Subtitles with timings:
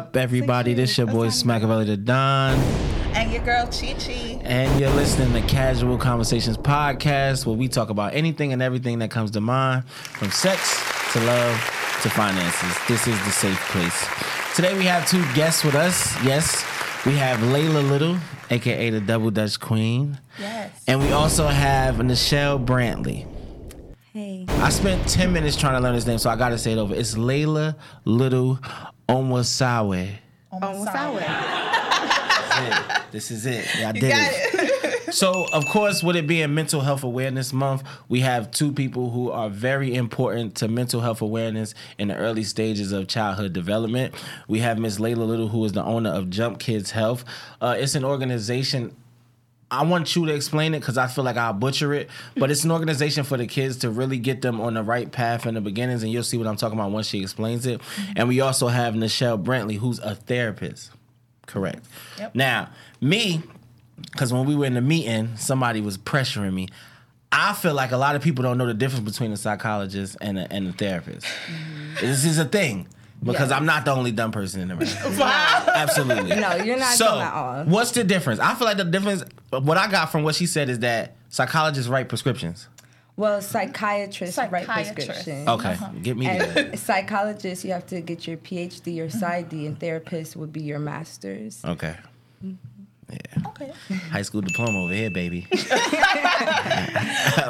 [0.00, 0.72] up, everybody?
[0.72, 2.54] This your boy Smackavelli the Don.
[3.14, 4.40] And your girl Chi Chi.
[4.40, 9.10] And you're listening to Casual Conversations Podcast, where we talk about anything and everything that
[9.10, 10.82] comes to mind, from sex
[11.12, 11.54] to love
[12.02, 12.74] to finances.
[12.88, 14.08] This is the safe place.
[14.56, 16.14] Today we have two guests with us.
[16.24, 16.64] Yes,
[17.04, 18.16] we have Laila Little,
[18.48, 20.18] aka the Double Dutch Queen.
[20.38, 20.82] Yes.
[20.86, 23.26] And we also have Nichelle Brantley.
[24.14, 24.46] Hey.
[24.48, 26.94] I spent 10 minutes trying to learn his name, so I gotta say it over.
[26.94, 27.76] It's Laila
[28.06, 28.58] Little
[29.14, 30.08] Onwasawe.
[30.52, 31.20] Almost sour.
[33.12, 33.66] This is it.
[33.78, 34.54] Yeah, I You did got it.
[34.54, 34.70] it.
[35.10, 39.28] So, of course, with it being Mental Health Awareness Month, we have two people who
[39.32, 44.14] are very important to mental health awareness in the early stages of childhood development.
[44.46, 47.24] We have Miss Laila Little, who is the owner of Jump Kids Health.
[47.60, 48.94] Uh, it's an organization.
[49.70, 52.64] I want you to explain it because I feel like I'll butcher it, but it's
[52.64, 55.60] an organization for the kids to really get them on the right path in the
[55.60, 57.80] beginnings, and you'll see what I'm talking about once she explains it.
[57.80, 58.12] Mm-hmm.
[58.16, 60.90] And we also have Nichelle Brantley, who's a therapist.
[61.46, 61.84] Correct.
[62.18, 62.34] Yep.
[62.34, 63.42] Now, me,
[64.10, 66.68] because when we were in the meeting, somebody was pressuring me.
[67.32, 70.36] I feel like a lot of people don't know the difference between a psychologist and
[70.36, 71.24] a, and a therapist.
[71.24, 72.06] Mm-hmm.
[72.06, 72.88] This is a thing
[73.22, 73.56] because Yeah.
[73.56, 74.88] I'm not the only dumb person in the room.
[75.20, 76.36] Absolutely.
[76.36, 77.64] No, you're not so, dumb at all.
[77.64, 78.40] What's the difference?
[78.40, 81.88] I feel like the difference, what I got from what she said is that psychologists
[81.88, 82.68] write prescriptions.
[83.16, 85.46] Well, psychiatrists write prescriptions.
[85.46, 86.58] Okay, get me there.
[86.70, 90.78] And psychologists, you have to get your PhD or PsyD, and therapists would be your
[90.78, 91.62] master's.
[91.64, 91.96] Okay.
[92.42, 92.54] Mm-hmm.
[93.12, 93.48] Yeah.
[93.48, 93.72] Okay.
[94.10, 95.46] High school diploma over here, baby.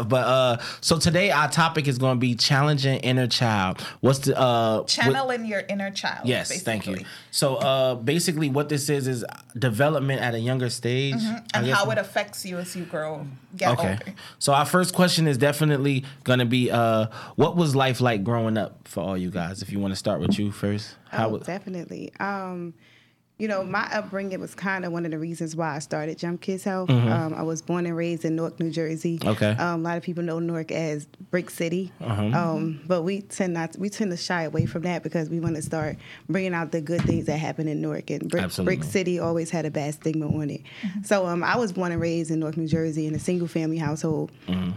[0.09, 3.81] but uh so today our topic is going to be challenging inner child.
[4.01, 6.27] What's the uh what- Channeling your inner child.
[6.27, 6.65] Yes, basically.
[6.65, 7.07] thank you.
[7.31, 9.25] So uh basically what this is is
[9.59, 11.15] development at a younger stage.
[11.15, 11.47] Mm-hmm.
[11.55, 13.91] And how it affects you as you grow, get Okay.
[13.91, 14.15] older.
[14.39, 17.07] So our first question is definitely going to be uh
[17.37, 19.63] what was life like growing up for all you guys?
[19.63, 20.97] If you want to start with you first.
[21.11, 22.13] How oh, was definitely.
[22.21, 22.75] Um,
[23.41, 26.41] you know, my upbringing was kind of one of the reasons why I started Jump
[26.43, 26.89] Kids Health.
[26.91, 27.09] Mm-hmm.
[27.11, 29.19] Um, I was born and raised in Newark, New Jersey.
[29.25, 29.51] Okay.
[29.53, 32.23] Um, a lot of people know Newark as Brick City, Uh-huh.
[32.39, 35.57] um, but we tend not we tend to shy away from that because we want
[35.57, 35.97] to start
[36.29, 38.11] bringing out the good things that happen in Newark.
[38.11, 40.61] And Brick, Brick City always had a bad stigma on it.
[41.05, 43.79] So um, I was born and raised in Newark, New Jersey, in a single family
[43.79, 44.31] household.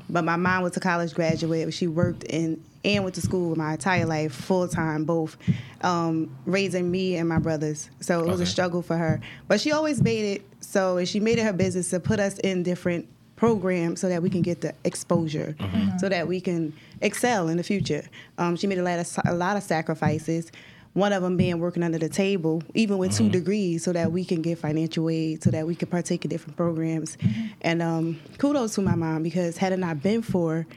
[0.10, 1.74] But my mom was a college graduate.
[1.74, 5.38] She worked in and went to school my entire life, full time, both,
[5.82, 7.90] um, raising me and my brothers.
[8.02, 9.22] So it was a struggle for her.
[9.48, 12.38] But she always made it so, and she made it her business to put us
[12.40, 15.56] in different programs so that we can get the exposure,
[16.00, 18.04] so that we can excel in the future.
[18.38, 20.52] Um, she made a lot of a lot of sacrifices.
[20.94, 24.24] One of them being working under the table, even with two degrees, so that we
[24.24, 27.18] can get financial aid, so that we can partake in different programs.
[27.62, 30.68] And um, kudos to my mom because had it not been for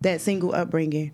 [0.00, 1.12] that single upbringing,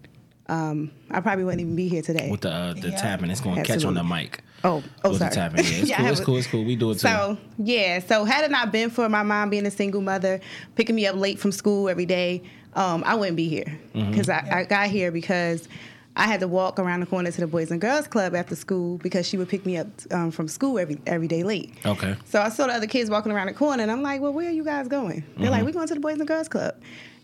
[0.48, 2.30] um, I probably wouldn't even be here today.
[2.30, 2.96] with the uh, the Yeah.
[2.96, 3.30] tapping?
[3.30, 4.42] It's going to catch on the mic.
[4.62, 5.28] Oh, oh, with sorry.
[5.30, 5.64] the tapping.
[5.64, 6.06] Yeah, it's Yeah, cool.
[6.08, 6.36] It's a- cool.
[6.38, 6.64] It's cool.
[6.64, 6.98] We do it too.
[7.00, 10.40] So yeah, so had it not been for my mom being a single mother,
[10.74, 12.42] picking me up late from school every day,
[12.74, 14.10] um, I wouldn't be here Mm-hmm.
[14.10, 15.68] because I, I got here because
[16.16, 18.98] I had to walk around the corner to the Boys and Girls Club after school
[18.98, 21.74] because she would pick me up um, from school every every day late.
[21.84, 22.16] okay.
[22.26, 24.46] So I saw the other kids walking around the corner, and I'm like, "Well, where
[24.48, 25.50] are you guys going?" They're Mm-hmm.
[25.52, 26.74] like, "We're going to the Boys and Girls Club."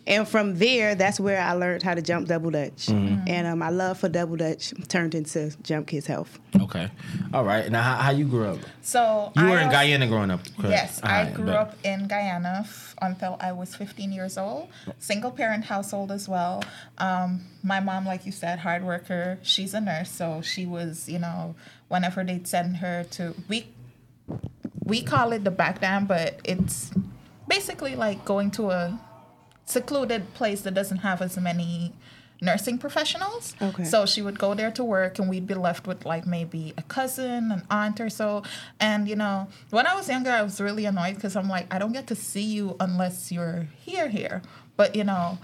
[0.07, 3.29] And from there, that's where I learned how to jump double dutch, Mm-hmm.
[3.29, 6.39] and um, my love for double dutch turned into Jump Kids Health.
[6.59, 6.91] Okay.
[7.35, 7.71] All right.
[7.71, 8.59] Now, how, how you grew up?
[8.83, 10.71] So You I were in also- Guyana growing up, correct?
[10.71, 11.55] Yes, All I grew bet.
[11.57, 14.69] up in Guyana f- until I was 15 years old.
[14.99, 16.65] Single parent household as well.
[16.99, 19.39] Um, my mom, like you said, hard worker.
[19.43, 21.55] She's a nurse, so she was, you know,
[21.89, 23.69] whenever they'd send her to we
[24.85, 26.91] we call it the back dam, but it's
[27.47, 28.99] basically like going to a
[29.71, 31.93] secluded place that doesn't have as many
[32.43, 33.55] nursing professionals.
[33.61, 33.85] Okay.
[33.85, 36.83] So she would go there to work and we'd be left with like maybe a
[36.83, 38.43] cousin, an aunt or so.
[38.79, 41.79] And you know, when I was younger I was really annoyed because I'm like, I
[41.79, 44.43] don't get to see you unless you're here here.
[44.77, 45.39] But you know,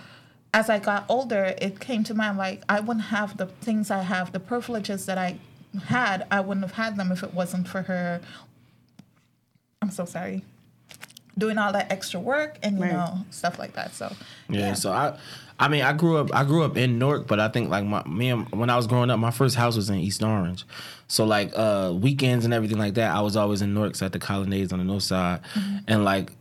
[0.55, 4.03] as I got older, it came to mind like I wouldn't have the things I
[4.03, 5.39] have, the privileges that I
[5.85, 8.23] had, I wouldn't have had them if it wasn't for her
[9.83, 10.43] I'm so sorry.
[11.39, 12.93] Doing all that extra work and you Right.
[12.93, 13.95] know stuff like that.
[13.95, 14.15] So
[14.49, 15.19] Yeah, so I,
[15.59, 18.03] I mean, I grew up, I grew up in Newark, but I think like my
[18.05, 20.65] me and when I was growing up, my first house was in East Orange,
[21.09, 24.13] so like uh weekends and everything like that, I was always in Newark, so at
[24.13, 25.41] the Colonnades on the north side,
[25.87, 26.33] and like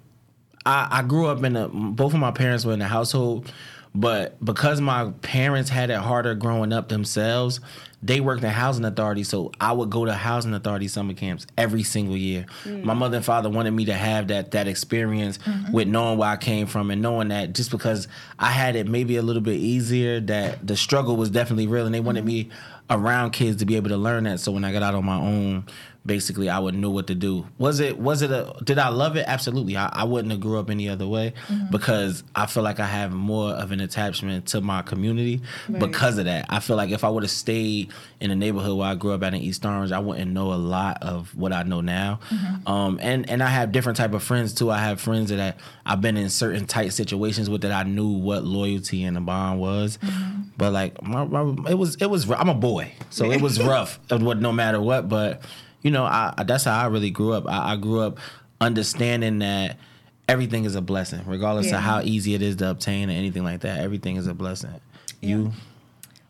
[0.66, 3.52] I, I grew up in a both of my parents were in the household,
[3.94, 7.60] but because my parents had it harder growing up themselves,
[8.06, 11.82] they worked in housing authority, so I would go to housing authority summer camps every
[11.82, 12.46] single year.
[12.66, 12.98] My mm.
[12.98, 15.72] mother and father wanted me to have that that experience mm-hmm.
[15.72, 18.08] with knowing where I came from and knowing that just because
[18.38, 21.96] I had it maybe a little bit easier, that the struggle was definitely real, and
[21.96, 22.50] they wanted mm-hmm.
[22.50, 22.50] me
[22.92, 24.40] around kids to be able to learn that.
[24.40, 25.66] So when I got out on my own,
[26.06, 27.48] basically I would know what to do.
[27.58, 29.26] Was it was it a did I love it?
[29.28, 29.76] Absolutely.
[29.76, 31.72] I, I wouldn't have grew up any other way mm-hmm.
[31.72, 35.42] because I feel like I have more of an attachment to my community
[35.80, 36.46] because of that.
[36.50, 39.24] I feel like if I would have stayed in the neighborhood where I grew up
[39.24, 42.20] at in East Orange, I wouldn't know a lot of what I know now.
[42.30, 42.68] Mm-hmm.
[42.68, 44.70] Um, and and I have different type of friends too.
[44.70, 48.10] I have friends that I, I've been in certain tight situations with that I knew
[48.10, 49.98] what loyalty and a bond was.
[49.98, 50.42] Mm-hmm.
[50.58, 54.00] But like my, my, it was it was I'm a boy, so it was rough.
[54.10, 55.42] No matter what, but
[55.86, 57.46] you know, I, I- that's how I really grew up.
[57.48, 58.18] I, I grew up
[58.60, 59.78] understanding that
[60.28, 61.78] everything is a blessing, regardless Yeah.
[61.78, 63.82] of how easy it is to obtain or anything like that.
[63.82, 64.74] Everything is a blessing.
[65.22, 65.52] You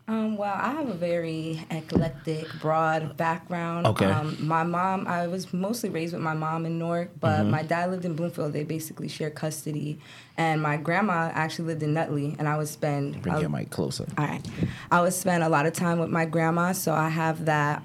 [0.10, 3.88] Um, well, I have a very eclectic, broad background.
[3.88, 4.06] Okay.
[4.06, 7.52] Um, my mom, I was mostly raised with my mom in Newark, but Mm-hmm.
[7.52, 8.52] my dad lived in Bloomfield.
[8.52, 9.98] They basically share custody.
[10.38, 13.22] And my grandma actually lived in Nutley, and I would spend.
[13.22, 14.06] bring a- your mic closer.
[14.18, 14.46] all right.
[14.92, 17.82] I would spend a lot of time with my grandma, so I have that.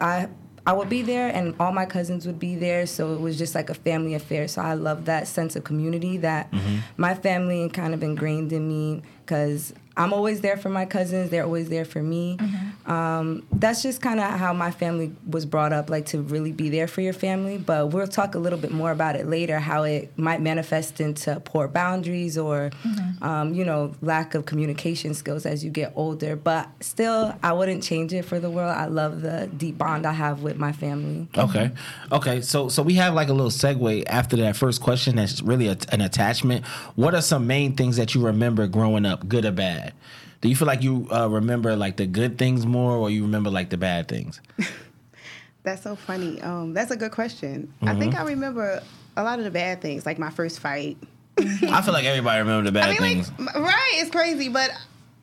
[0.00, 0.28] I
[0.70, 3.56] I would be there, and all my cousins would be there, so it was just
[3.56, 4.46] like a family affair.
[4.46, 6.76] So I love that sense of community that mm-hmm.
[6.96, 11.30] my family kind of ingrained in me because I'm always there for my cousins.
[11.30, 12.38] They're always there for me.
[12.86, 16.70] Um, that's just kind of how my family was brought up, like to really be
[16.70, 17.58] there for your family.
[17.58, 21.40] But we'll talk a little bit more about it later, how it might manifest into
[21.40, 22.70] poor boundaries or,
[23.20, 26.36] um, you know, lack of communication skills as you get older.
[26.36, 28.74] But still, I wouldn't change it for the world.
[28.76, 31.28] I love the deep bond I have with my family.
[31.36, 31.70] Okay.
[32.12, 32.40] Okay.
[32.40, 35.16] So so we have like a little segue after that first question.
[35.16, 36.64] That's really a, an attachment.
[36.94, 39.79] What are some main things that you remember growing up, good or bad?
[40.40, 43.50] Do you feel like you uh, remember like the good things more, or you remember
[43.50, 44.40] like the bad things?
[45.62, 46.40] That's so funny.
[46.40, 47.72] Um, that's a good question.
[47.82, 48.22] I think Mm-hmm.
[48.22, 48.82] I remember
[49.16, 50.96] a lot of the bad things, like my first fight.
[51.38, 53.32] I feel like everybody remember the bad I mean, things.
[53.38, 53.90] like, right?
[53.96, 54.70] It's crazy, but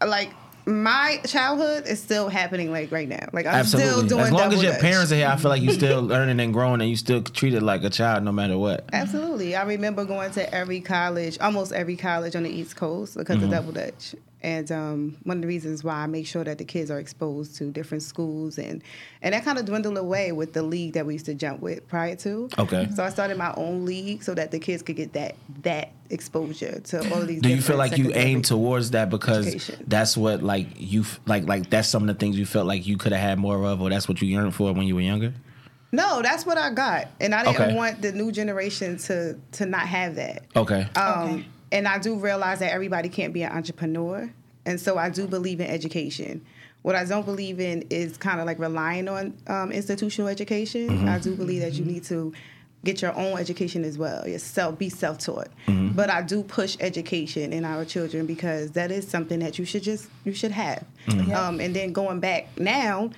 [0.05, 0.31] like
[0.67, 3.27] my childhood is still happening, like right now.
[3.33, 3.89] Like I'm Absolutely.
[3.91, 4.21] still doing.
[4.25, 4.81] as long as your dutch.
[4.81, 7.63] parents are here, I feel like you're still learning and growing, and you still treated
[7.63, 8.87] like a child no matter what.
[8.93, 9.55] Absolutely.
[9.55, 13.45] I remember going to every college, almost every college on the East Coast because Mm-hmm.
[13.45, 14.13] of Double Dutch.
[14.43, 17.55] And um, one of the reasons why I make sure that the kids are exposed
[17.57, 18.83] to different schools and
[19.23, 21.87] and that kind of dwindled away with the league that we used to jump with
[21.87, 22.47] prior to.
[22.59, 22.87] Okay.
[22.95, 26.79] So I started my own league so that the kids could get that that exposure
[26.79, 27.41] to all these.
[27.41, 29.83] Do you feel like you aim towards that because education.
[29.87, 32.85] that's what like you f- like like that's some of the things you felt like
[32.85, 35.01] you could have had more of, or that's what you yearned for when you were
[35.01, 35.33] younger?
[35.91, 37.75] No, that's what I got, and I didn't Okay.
[37.75, 40.43] want the new generation to to not have that.
[40.55, 40.85] Okay.
[40.95, 41.45] Um, Okay.
[41.71, 44.31] And I do realize that everybody can't be an entrepreneur.
[44.65, 46.45] And so I do believe in education.
[46.81, 50.89] What I don't believe in is kind of like relying on um, institutional education.
[50.89, 51.09] Mm-hmm.
[51.09, 52.33] I do believe that you need to
[52.83, 54.27] get your own education as well.
[54.27, 55.49] Yourself, be self taught.
[55.67, 55.95] Mm-hmm.
[55.95, 59.83] But I do push education in our children because that is something that you should
[59.83, 60.85] just you should have.
[61.07, 61.33] Mm-hmm.
[61.33, 63.09] Um, and then going back now,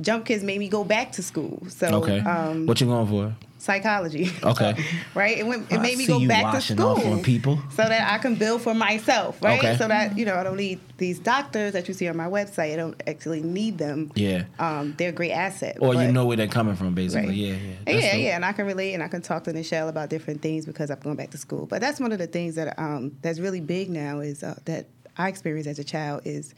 [0.00, 1.62] Jump Kids made me go back to school.
[1.68, 2.20] So okay.
[2.20, 3.34] um, what you going for?
[3.62, 4.30] Psychology.
[4.42, 4.74] Okay.
[5.14, 5.38] right?
[5.38, 7.58] It, went, it I made me go back to school people.
[7.70, 9.58] so that I can build for myself, right?
[9.58, 9.76] Okay.
[9.76, 12.72] So that you know I don't need these doctors that you see on my website.
[12.72, 14.10] I don't actually need them.
[14.14, 14.44] Yeah.
[14.58, 15.78] Um, they're a great asset.
[15.80, 17.28] Or you know where they're coming from, basically.
[17.28, 17.36] Right.
[17.36, 17.74] Yeah, yeah.
[17.86, 20.42] That's yeah, yeah, and I can relate and I can talk to Nichelle about different
[20.42, 21.66] things because I'm going back to school.
[21.66, 24.86] But that's one of the things that um, that's really big now is uh, that
[25.16, 26.54] I experienced as a child is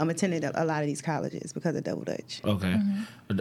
[0.00, 2.40] um, attending a, a lot of these colleges because of Double Dutch.
[2.44, 2.76] Okay.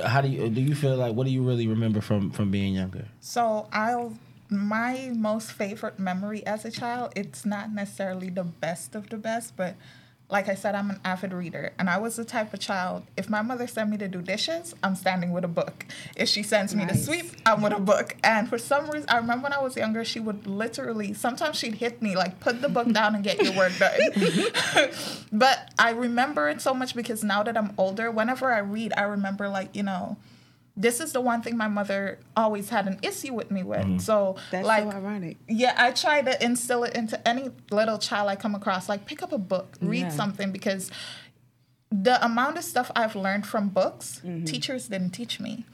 [0.05, 0.61] How do you do?
[0.61, 3.07] You feel like what do you really remember from from being younger?
[3.19, 4.13] So I'll
[4.49, 9.55] my most favorite memory as a child, it's not necessarily the best of the best,
[9.57, 9.75] but
[10.29, 11.71] like I said, I'm an avid reader.
[11.79, 14.75] And I was the type of child, if my mother sent me to do dishes,
[14.83, 15.85] I'm standing with a book.
[16.17, 18.17] If she sends me to sweep, I'm with a book.
[18.23, 21.75] And for some reason, I remember when I was younger, she would literally, sometimes she'd
[21.75, 23.97] hit me, like, put the book down and get your work done.
[25.31, 29.03] but I remember it so much because now that I'm older, whenever I read, I
[29.03, 30.17] remember, like, you know,
[30.79, 33.99] this is the one thing my mother always had an issue with me with.
[33.99, 35.37] So, That's like, so ironic.
[35.49, 38.87] yeah, I try to instill it into any little child I come across.
[38.87, 40.09] Like, pick up a book, read Yeah.
[40.09, 40.91] something, because
[41.91, 44.45] the amount of stuff I've learned from books, Mm-hmm.
[44.45, 45.65] teachers didn't teach me.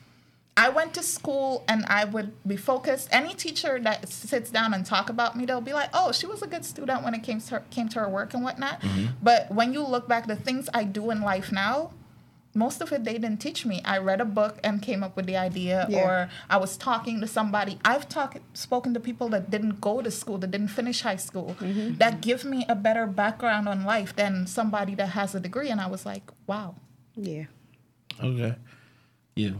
[0.55, 3.09] I went to school and I would be focused.
[3.11, 6.43] Any teacher that sits down and talk about me, they'll be like, "Oh, she was
[6.43, 9.05] a good student when it came to her, came to her work and whatnot." Mm-hmm.
[9.23, 11.91] But when you look back, the things I do in life now,
[12.55, 13.81] most of it they didn't teach me.
[13.83, 16.03] I read a book and came up with the idea, Yeah.
[16.03, 17.79] or I was talking to somebody.
[17.83, 21.55] I've talked, spoken to people that didn't go to school, that didn't finish high school,
[21.59, 21.95] Mm-hmm.
[21.97, 25.69] that give me a better background on life than somebody that has a degree.
[25.69, 26.75] And I was like, wow.
[27.15, 27.45] Yeah.
[28.21, 28.55] Okay.
[29.35, 29.59] You.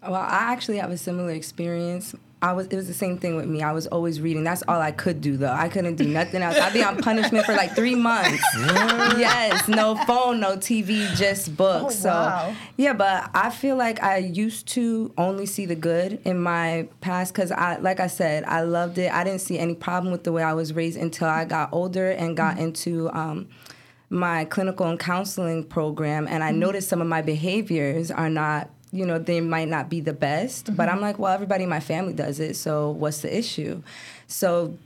[0.00, 2.14] Well, I actually have a similar experience.
[2.42, 2.66] I was.
[2.66, 3.62] It was the same thing with me.
[3.62, 4.42] I was always reading.
[4.42, 5.52] That's all I could do, though.
[5.52, 6.58] I couldn't do nothing else.
[6.58, 8.42] I'd be on punishment for like three months.
[8.56, 12.04] yes, no phone, no TV, just books.
[12.04, 12.48] Oh, wow.
[12.48, 16.88] So yeah, but I feel like I used to only see the good in my
[17.00, 19.12] past because I, like I said, I loved it.
[19.12, 22.10] I didn't see any problem with the way I was raised until I got older
[22.10, 23.08] and got into.
[23.10, 23.48] Um,
[24.12, 29.06] my clinical and counseling program and I noticed some of my behaviors are not you
[29.06, 32.12] know they might not be the best but I'm like well everybody in my family
[32.12, 33.82] does it so what's the issue?
[34.26, 34.76] So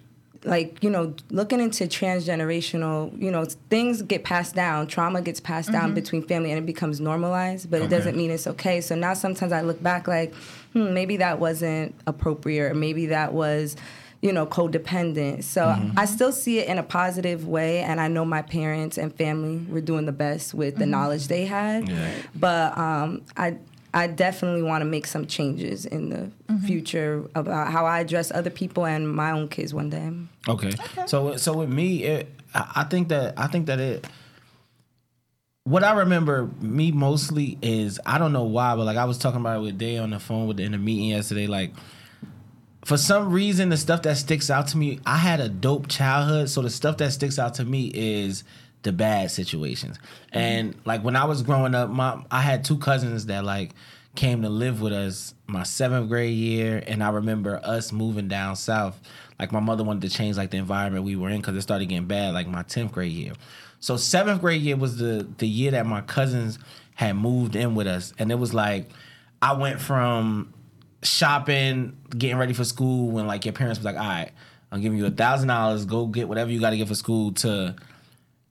[0.44, 5.72] like you know looking into transgenerational you know things get passed down trauma gets passed
[5.72, 8.80] down between family and it becomes normalized but it doesn't mean it's okay.
[8.80, 10.32] So now sometimes i look back like
[10.72, 13.76] hmm, maybe that wasn't appropriate or maybe that was
[14.22, 15.42] you know codependent.
[15.42, 19.12] So i still see it in a positive way and i know my parents and
[19.14, 21.88] family were doing the best with the knowledge they had.
[21.88, 22.12] Yeah.
[22.36, 23.56] but um, I
[23.96, 26.66] I definitely want to make some changes in the mm-hmm.
[26.66, 30.12] future about how I address other people and my own kids one day.
[30.46, 30.72] Okay.
[31.06, 34.06] So so with me, it, I I think that I think that it.
[35.64, 39.40] What I remember me mostly is I don't know why, but like I was talking
[39.40, 41.46] about it with Day on the phone with in the meeting yesterday.
[41.46, 41.72] Like
[42.84, 46.50] for some reason, the stuff that sticks out to me, I had a dope childhood.
[46.50, 48.44] So the stuff that sticks out to me is
[48.86, 49.98] the bad situations.
[49.98, 50.38] Mm-hmm.
[50.38, 53.72] And like when I was growing up, my I had two cousins that like
[54.14, 58.56] came to live with us my seventh grade year, and I remember us moving down
[58.56, 58.98] south.
[59.38, 61.86] Like my mother wanted to change like the environment we were in because it started
[61.86, 62.32] getting bad.
[62.32, 63.32] Like my tenth grade year.
[63.80, 66.58] So seventh grade year was the the year that my cousins
[66.94, 68.88] had moved in with us, and it was like
[69.42, 70.54] I went from
[71.02, 74.30] shopping, getting ready for school when like your parents was like, all right,
[74.70, 77.32] I'm giving you a thousand dollars, go get whatever you got to get for school.
[77.32, 77.74] To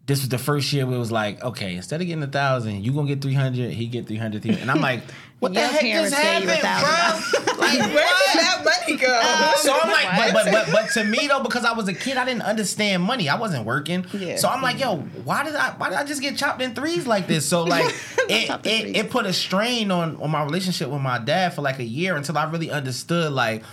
[0.07, 2.83] this was the first year where it was like, okay, instead of getting a thousand,
[2.83, 5.01] you gonna get three hundred, he get three hundred, and I'm like,
[5.39, 7.41] what the heck just happened, bro?
[7.55, 9.51] Like, Where did that money go?
[9.57, 12.17] So I'm like, but, but but but to me though, because I was a kid,
[12.17, 13.29] I didn't understand money.
[13.29, 14.05] I wasn't working.
[14.13, 14.35] Yeah.
[14.35, 17.07] So I'm like, yo, why did I why did I just get chopped in threes
[17.07, 17.47] like this?
[17.47, 17.85] So like
[18.29, 21.79] it, it, it put a strain on on my relationship with my dad for like
[21.79, 23.63] a year until I really understood like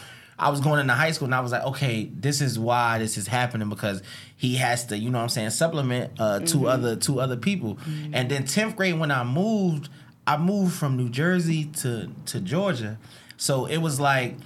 [0.43, 3.17] I was going into high school and I was like, okay, this is why this
[3.17, 4.03] is happening because
[4.37, 6.67] he has to, you know what I'm saying, supplement uh two Mm-hmm.
[6.67, 7.79] other two other people.
[8.13, 9.89] And then 10th grade when I moved,
[10.27, 12.99] I moved from New Jersey to to Georgia.
[13.37, 14.37] So it was like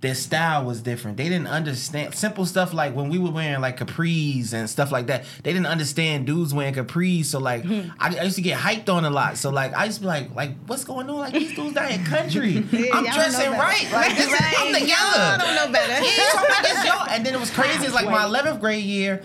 [0.00, 1.18] their style was different.
[1.18, 5.08] They didn't understand simple stuff like when we were wearing like capris and stuff like
[5.08, 5.24] that.
[5.42, 7.26] They didn't understand dudes wearing capris.
[7.26, 7.90] So like Hmm.
[7.98, 9.36] I, I used to get hyped on a lot.
[9.36, 11.16] So like I used to be like like what's going on?
[11.18, 12.56] Like these dudes down here country.
[12.56, 13.92] I'm don't know dressing right.
[13.92, 14.80] Like this is, I'm Right.
[14.80, 14.88] together.
[14.88, 16.02] Y'all don't know better.
[16.02, 16.92] Yeah, so like, it's yo.
[17.10, 17.84] And then it was crazy.
[17.84, 19.22] It's like my 11th grade year.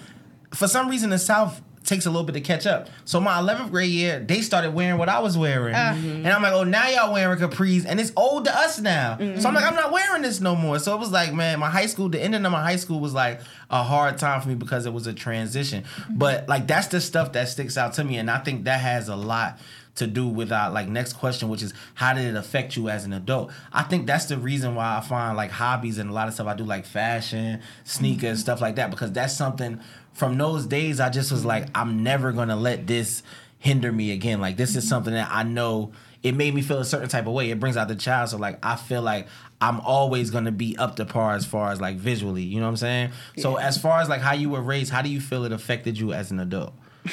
[0.54, 2.90] For some reason, the South takes a little bit to catch up.
[3.06, 5.94] So my 11th grade year, they started wearing what I was wearing, uh.
[5.96, 6.26] mm-hmm.
[6.26, 9.18] and I'm like, oh, now y'all wearing capris, and it's old to us now.
[9.18, 9.70] So I'm like, mm-hmm.
[9.70, 10.80] I'm not wearing this no more.
[10.80, 13.14] So it was like, man, my high school, the ending of my high school was
[13.14, 15.84] like a hard time for me because it was a transition.
[15.84, 16.18] Mm-hmm.
[16.18, 19.08] But like that's the stuff that sticks out to me, and I think that has
[19.08, 19.60] a lot
[19.96, 23.06] to do with our like next question, which is how did it affect you as
[23.06, 23.52] an adult?
[23.72, 26.48] I think that's the reason why I find like hobbies and a lot of stuff
[26.48, 29.80] I do like fashion, sneakers, stuff like that, because that's something
[30.16, 33.22] from those days I just was like, I'm never gonna let this
[33.60, 34.42] hinder me again.
[34.42, 35.92] Like this is something that I know
[36.24, 37.52] it made me feel a certain type of way.
[37.52, 38.30] It brings out the child.
[38.30, 39.28] So like I feel like
[39.62, 42.44] I'm always gonna be up to par as far as like visually.
[42.44, 43.12] You know what I'm saying?
[43.38, 46.00] So as far as like how you were raised, how do you feel it affected
[46.00, 46.74] you as an adult?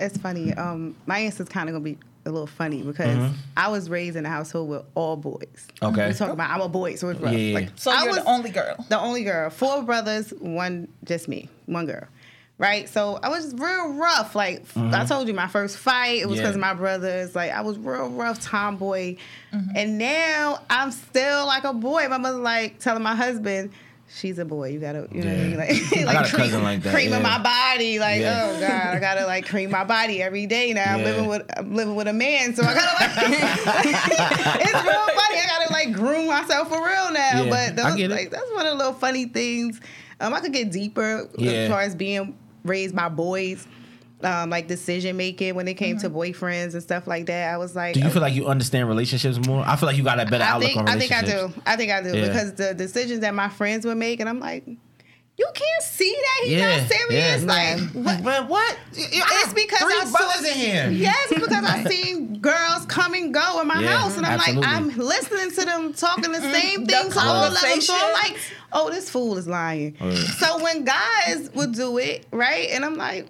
[0.00, 0.52] It's funny.
[0.54, 4.24] Um, my answer's kind of gonna be a little funny because I was raised in
[4.26, 5.40] a household with all boys.
[5.76, 5.84] Mm-hmm.
[5.86, 6.08] Okay.
[6.08, 7.32] We talk about I'm a boy, so it's rough.
[7.32, 7.54] Yeah.
[7.54, 8.76] Like, So I you're was the only girl.
[8.88, 9.50] the only girl.
[9.50, 12.04] Four brothers, one just me, one girl.
[12.58, 14.36] Right, so I was real rough.
[14.36, 16.42] Like I told you, my first fight it was Yeah.
[16.44, 17.34] because of my brothers.
[17.34, 19.16] Like I was real rough tomboy,
[19.50, 22.06] and now I'm still like a boy.
[22.08, 23.72] My mother like telling my husband,
[24.14, 24.70] "She's a boy.
[24.70, 26.06] You gotta, you know, what I mean?
[26.06, 27.38] Like, I got a cousin like that, creaming yeah.
[27.38, 27.98] my body.
[27.98, 28.50] Like Yeah.
[28.50, 30.94] oh god, I gotta like cream my body every day now.
[30.94, 33.16] I'm living with I'm living with a man, so I gotta like.
[34.60, 35.38] it's real funny.
[35.38, 37.48] I gotta like groom myself for real now.
[37.48, 39.80] But those, like that's one of the little funny things.
[40.20, 43.66] Um, I could get deeper as far as being raised by boys.
[44.24, 46.16] Um, like decision making when it came to Mm-hmm.
[46.16, 47.52] boyfriends and stuff like that.
[47.52, 49.64] I was like, Do you oh, feel like you understand relationships more?
[49.66, 51.12] I feel like you got a better I outlook think on I think.
[51.12, 51.52] I do.
[51.66, 52.28] I think I do Yeah.
[52.28, 54.64] because the decisions that my friends would make, and I'm like,
[55.38, 57.42] you can't see that he's Yeah, not serious.
[57.42, 57.46] yeah.
[57.46, 58.22] Like, what?
[58.22, 58.78] Man, what?
[58.92, 60.90] It's because three I saw- brothers in here.
[60.90, 64.62] Yes, because I've seen girls come and go in my Yeah, house, and I'm absolutely.
[64.62, 67.80] like, I'm listening to them talking the same The things to all of them.
[67.80, 68.36] So I'm like,
[68.72, 69.96] oh, this fool is lying.
[70.00, 70.14] Yeah.
[70.14, 73.26] So when guys would do it, right, and I'm like,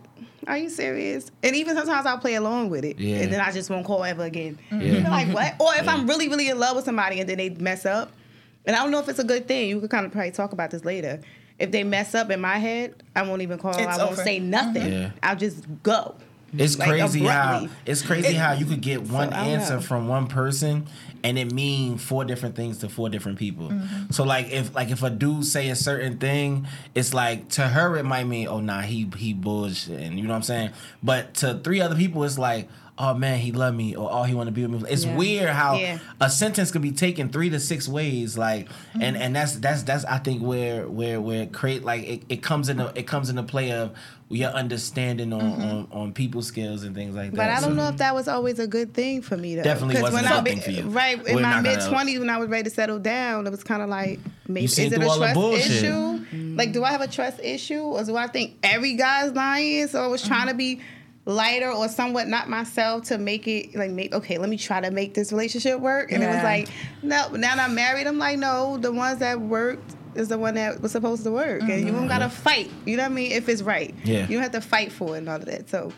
[0.47, 1.31] are you serious?
[1.43, 3.19] And even sometimes I'll play along with it, Yeah.
[3.19, 4.59] and then I just won't call ever again.
[4.71, 5.05] Mm-hmm.
[5.05, 5.11] Yeah.
[5.11, 5.55] like what?
[5.61, 5.95] Or if Yeah.
[5.95, 8.11] I'm really, really in love with somebody and then they mess up.
[8.65, 9.69] and I don't know if it's a good thing.
[9.69, 11.21] You could kind of probably talk about this later.
[11.59, 13.73] If they mess up in my head, I won't even call.
[13.73, 14.23] It's I won't over.
[14.25, 14.83] say nothing.
[14.83, 14.93] Mm-hmm.
[14.93, 15.11] Yeah.
[15.23, 16.15] I'll just go.
[16.57, 19.81] It's Like, crazy how it's crazy how you could get one don't answer know.
[19.81, 20.87] from one person
[21.25, 23.69] and it mean four different things to four different people.
[23.69, 24.11] Mm-hmm.
[24.13, 27.97] So like if like if a dude say a certain thing, it's like to her
[27.97, 30.71] it might mean oh nah he he bullshit and you know what I'm saying.
[31.03, 32.69] But to three other people it's like
[32.99, 34.91] oh man he love me or oh he want to be with me.
[34.91, 35.17] It's Yeah.
[35.17, 35.99] weird how Yeah.
[36.21, 39.23] a sentence could be taken three to six ways like and Mm-hmm.
[39.23, 42.69] and that's that's that's I think where where where it create like it, it comes
[42.69, 43.93] into it comes into play of
[44.33, 47.37] your understanding on, on on people skills and things like that.
[47.37, 47.37] Mm-hmm.
[47.37, 49.63] But I don't know if that was always a good thing for me though.
[49.63, 50.83] Definitely 'Cause wasn't when a I good thing for you.
[50.89, 53.63] Right in We're my mid twenties, when I was ready to settle down, it was
[53.65, 55.71] kind of like maybe is it a all the trust bullshit.
[55.85, 56.19] issue?
[56.57, 59.87] Like, do I have a trust issue, or do I think every guy's lying?
[59.89, 60.81] So I was trying to be
[61.25, 64.91] lighter or somewhat not myself to make it like make okay let me try to
[64.91, 66.69] make this relationship work and it was like
[67.01, 70.55] no now that i'm married i'm like no the ones that worked is the one
[70.55, 72.71] that was supposed to work and you don't gotta fight.
[72.85, 73.33] You know what i mean?
[73.33, 73.95] If it's right.
[74.05, 74.23] Yeah.
[74.23, 75.69] you don't have to fight for it and all of that.
[75.69, 75.93] So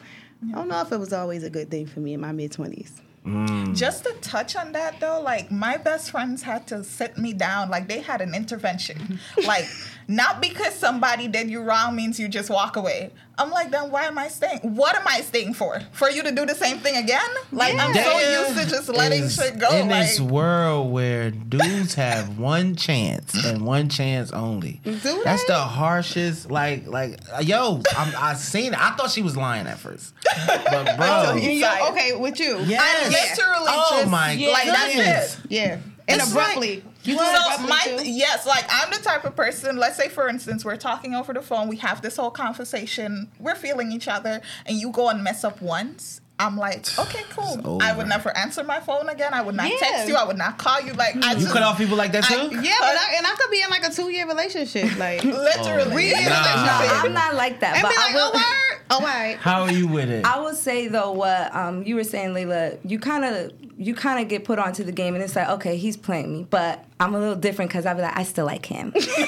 [0.53, 3.01] i don't know if it was always a good thing for me in my mid-20s
[3.25, 3.75] mm.
[3.75, 7.71] Just to touch on that though, like my best friends had to sit me down.
[7.71, 9.19] Like they had an intervention.
[9.47, 9.67] like
[10.09, 13.11] not because somebody did you wrong means you just walk away.
[13.37, 14.61] I'm like, then why am I staying?
[14.63, 15.81] What am I staying for?
[15.91, 17.27] For you to do the same thing again?
[17.51, 19.71] Like I'm so used to just letting is- shit go.
[19.71, 24.81] In like this world where dudes have one chance and one chance only.
[24.85, 24.93] Do
[25.25, 25.53] That's they?
[25.53, 26.49] the harshest.
[26.51, 28.79] Like, like, yo, I'm, I seen it.
[28.81, 30.15] I thought she was lying at first,
[30.47, 32.81] but bro, You- you- okay with you yes.
[32.83, 35.39] I literally oh just- my yeah, like, that's goodness.
[35.45, 35.51] it.
[35.51, 38.11] yeah and It's abruptly like- you so do it abruptly my too?
[38.11, 39.77] yes, like I'm the type of person.
[39.77, 41.69] Let's say, for instance, we're talking over the phone.
[41.69, 43.31] We have this whole conversation.
[43.39, 46.21] We're feeling each other, and you go and mess up once.
[46.37, 47.79] I'm like, okay, cool.
[47.81, 49.33] I would never answer my phone again.
[49.33, 49.77] I would not Yeah.
[49.79, 50.17] text you.
[50.17, 50.93] I would not call you.
[50.95, 52.35] Like I You just cut off people like that too.
[52.35, 55.93] I- yeah but I, and i could be in like a two-year relationship like literally.
[55.95, 56.65] Oh, yeah, nah.
[56.67, 57.75] No, I'm not like that.
[57.77, 60.11] and but be I like will, oh word oh all right How are you with
[60.11, 60.25] it?
[60.25, 62.73] I will say though what um, you were saying, Laila.
[62.85, 65.77] You kind of you kind of get put onto the game, and it's like, okay,
[65.77, 68.67] he's playing me, but I'm a little different because I be like, I still like
[68.67, 68.93] him.
[68.99, 69.11] so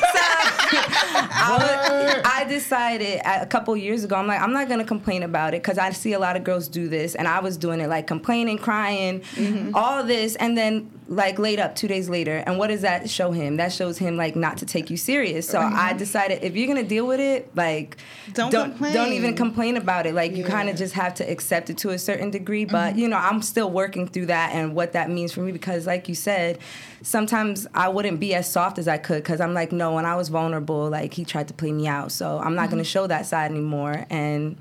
[0.70, 5.62] I, I decided a couple years ago, I'm like, I'm not gonna complain about it
[5.62, 8.06] because I see a lot of girls do this, and I was doing it like
[8.06, 9.74] complaining, crying, mm-hmm.
[9.74, 12.42] all this, and then like laid up two days later.
[12.46, 13.56] And what does that show him?
[13.56, 15.48] That shows him like not to take you serious.
[15.48, 15.98] So I mm-hmm.
[15.98, 17.96] decided if you're gonna deal with it, like
[18.32, 18.94] Don't don't, complain.
[18.94, 20.14] don't even complain about it.
[20.14, 22.64] Like you kind of just have to accept it to a certain degree.
[22.64, 22.98] But mm-hmm.
[22.98, 26.08] you know, I'm still working through that and what that means for me because, like
[26.08, 26.58] you said,
[27.02, 30.16] sometimes I wouldn't be as soft as I could because I'm like, no, when I
[30.16, 32.92] was vulnerable, like he tried to play me out, so I'm not going to mm-hmm.
[32.92, 34.06] show that side anymore.
[34.10, 34.56] And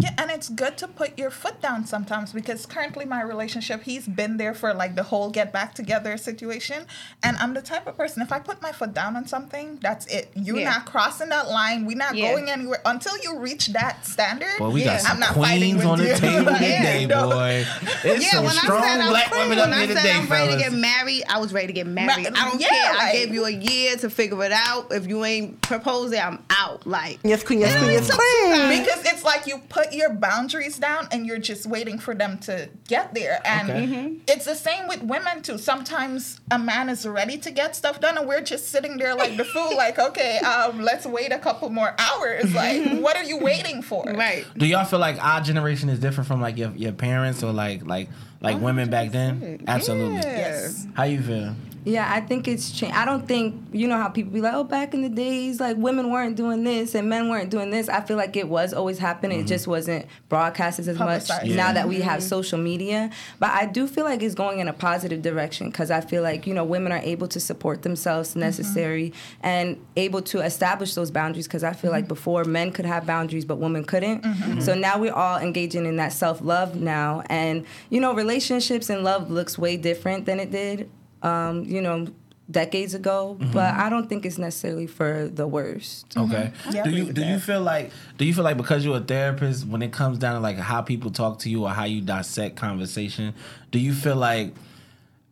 [0.00, 4.06] Yeah, and it's good to put your foot down sometimes because currently my relationship, he's
[4.06, 6.84] been there for like the whole get back together situation.
[7.22, 10.06] And I'm the type of person, if I put my foot down on something, that's
[10.06, 10.30] it.
[10.34, 10.70] You're Yeah.
[10.70, 11.86] not crossing that line.
[11.86, 12.32] We're not Yeah.
[12.32, 14.48] going anywhere until you reach that standard.
[14.58, 14.92] Boy, we Yeah.
[14.94, 16.14] got some I'm not fighting queens with on the you.
[16.16, 17.66] table today, boy.
[18.04, 19.70] It's Yeah, some when strong said I'm black women up today.
[19.70, 22.26] when I here said I'm ready to get married, I was ready to get married.
[22.26, 22.94] I don't yeah, care.
[22.98, 24.92] I gave you a year to figure it out.
[24.92, 26.86] If you ain't proposing, I'm out.
[26.86, 28.82] Like Yes, queen, yes, queen, yes, queen.
[28.82, 32.68] because it's like you put your boundaries down and you're just waiting for them to
[32.88, 33.86] get there and Okay.
[33.86, 34.14] Mm-hmm.
[34.28, 38.16] it's the same with women too sometimes a man is ready to get stuff done
[38.18, 41.68] and we're just sitting there like the fool like okay um, let's wait a couple
[41.70, 44.44] more hours like what are you waiting for right.
[44.56, 47.84] Do y'all feel like our generation is different from like your, your parents or like
[47.86, 48.08] like
[48.40, 49.64] like women back then?
[49.66, 50.16] Absolutely.
[50.18, 51.54] yes How you feel?
[51.86, 52.96] Yeah, I think it's changed.
[52.96, 55.76] I don't think you know how people be like, oh, back in the days, like
[55.76, 57.88] women weren't doing this and men weren't doing this.
[57.88, 59.38] I feel like it was always happening.
[59.38, 59.50] It mm-hmm.
[59.50, 61.28] just wasn't broadcasted as much.
[61.44, 61.54] Yeah.
[61.54, 64.72] Now that we have social media, but I do feel like it's going in a
[64.72, 68.40] positive direction because I feel like you know women are able to support themselves mm-hmm.
[68.40, 71.46] necessary and able to establish those boundaries.
[71.46, 72.14] Because I feel like mm-hmm.
[72.14, 74.24] before men could have boundaries, but women couldn't.
[74.60, 79.04] So now we're all engaging in that self love now, and you know relationships and
[79.04, 80.90] love looks way different than it did
[81.22, 82.06] um, you know,
[82.50, 83.36] decades ago.
[83.52, 86.16] But I don't think it's necessarily for the worst.
[86.16, 86.52] Okay.
[86.70, 89.00] Yeah, do you with do you feel like do you feel like because you're a
[89.00, 92.00] therapist, when it comes down to like how people talk to you or how you
[92.00, 93.34] dissect conversation,
[93.70, 94.54] do you feel like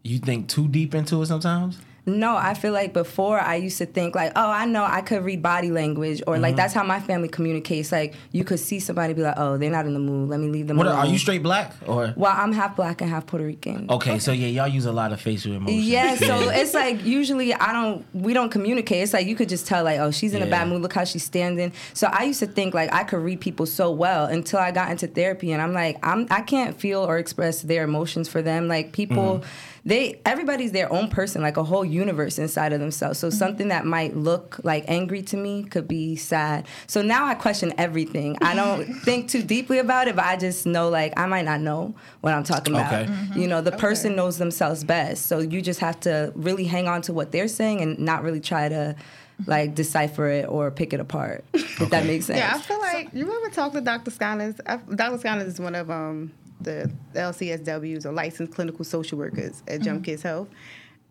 [0.03, 1.79] you think too deep into it sometimes?
[2.07, 5.25] No, I feel like before I used to think like, oh, I know I could
[5.25, 7.91] read body language, or like that's how my family communicates.
[7.91, 10.29] Like you could see somebody be like, oh, they're not in the mood.
[10.29, 10.99] Let me leave them What alone.
[10.99, 12.13] are you straight black or?
[12.17, 13.87] Well, I'm half black and half Puerto Rican.
[13.89, 15.85] Okay, so yeah, y'all use a lot of facial emotions.
[15.87, 19.03] Yeah, so it's like usually I don't we don't communicate.
[19.03, 21.05] It's like you could just tell like, oh, she's in a bad mood, look how
[21.05, 21.73] she's standing.
[21.95, 24.91] So I used to think like I could read people so well until I got
[24.91, 28.69] into therapy and I'm like, I'm I can't feel or express their emotions for them.
[28.69, 29.49] Like people Mm-hmm.
[29.87, 33.19] They everybody's their own person, like a whole universe inside of themselves.
[33.19, 33.37] So mm-hmm.
[33.37, 36.67] something that might look like angry to me could be sad.
[36.87, 38.39] So now I question everything.
[38.41, 41.61] I don't think too deeply about it, but I just know like I might not
[41.61, 42.93] know what I'm talking about.
[42.93, 43.11] Okay.
[43.11, 43.41] Mm-hmm.
[43.41, 45.27] You know, the person knows themselves best.
[45.27, 48.41] So you just have to really hang on to what they're saying and not really
[48.41, 49.51] try to mm-hmm.
[49.51, 51.45] like decipher it or pick it apart.
[51.81, 52.39] If that makes sense.
[52.39, 54.13] Yeah, I feel like you ever talk to Dr.
[54.13, 54.61] Scollins?
[54.95, 55.19] Dr.
[55.19, 56.31] Scollins is one of um,
[56.65, 60.49] the LCSWs or licensed clinical social workers at Jump Kids Health.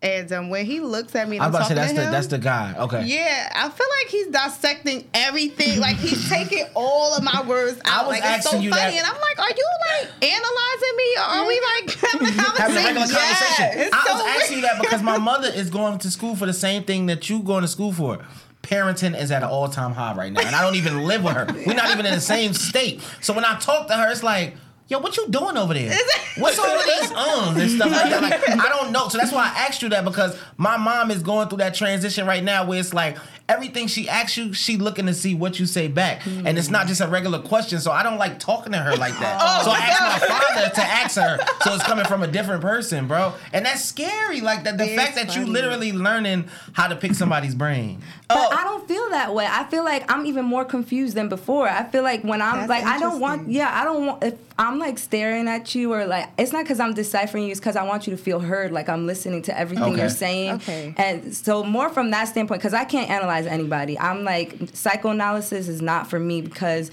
[0.02, 2.26] And um, when he looks at me, I'm about to say that's to the that's
[2.26, 2.74] the guy.
[2.78, 3.04] Okay.
[3.06, 5.80] Yeah, I feel like he's dissecting everything.
[5.80, 8.04] Like he's taking all of my words out.
[8.04, 10.10] I was like it's so asking you funny, that- and I'm like, are you like
[10.22, 12.56] analyzing me, or are we like having a conversation?
[12.58, 13.78] Having a regular conversation.
[13.78, 16.44] Yeah, I so was asking you that because my mother is going to school for
[16.44, 18.18] the same thing that you going to school for.
[18.62, 21.32] Parenting is at an all time high right now, and I don't even live with
[21.34, 21.46] her.
[21.66, 23.00] We're not even in the same state.
[23.22, 24.54] So when I talk to her, it's like,
[24.88, 25.96] yo, what you doing over there?
[26.38, 28.22] What's all of these ums and stuff like that?
[28.22, 29.08] Like, I don't know.
[29.08, 32.26] So that's why I asked you that because my mom is going through that transition
[32.26, 33.16] right now where it's like
[33.48, 36.24] everything she asks you, she looking to see what you say back.
[36.26, 37.78] And it's not just a regular question.
[37.80, 39.62] So I don't like talking to her like that.
[39.64, 41.38] so I asked my father to ask her.
[41.62, 43.34] So it's coming from a different person, bro.
[43.52, 44.40] And that's scary.
[44.40, 48.00] Like the, the It's fact that you literally learning how to pick somebody's brain.
[48.28, 49.46] But I don't feel that way.
[49.48, 51.68] I feel like I'm even more confused than before.
[51.68, 54.34] I feel like when I'm That's like, I don't want, yeah, I don't want, if
[54.56, 57.74] I'm like staring at you or like, it's not because I'm deciphering you, it's because
[57.76, 58.70] I want you to feel heard.
[58.70, 60.00] Like I'm listening to everything Okay.
[60.00, 60.52] you're saying.
[60.54, 60.94] Okay.
[60.96, 63.98] And so, more from that standpoint, because I can't analyze anybody.
[63.98, 66.90] I'm like, psychoanalysis is not for me because.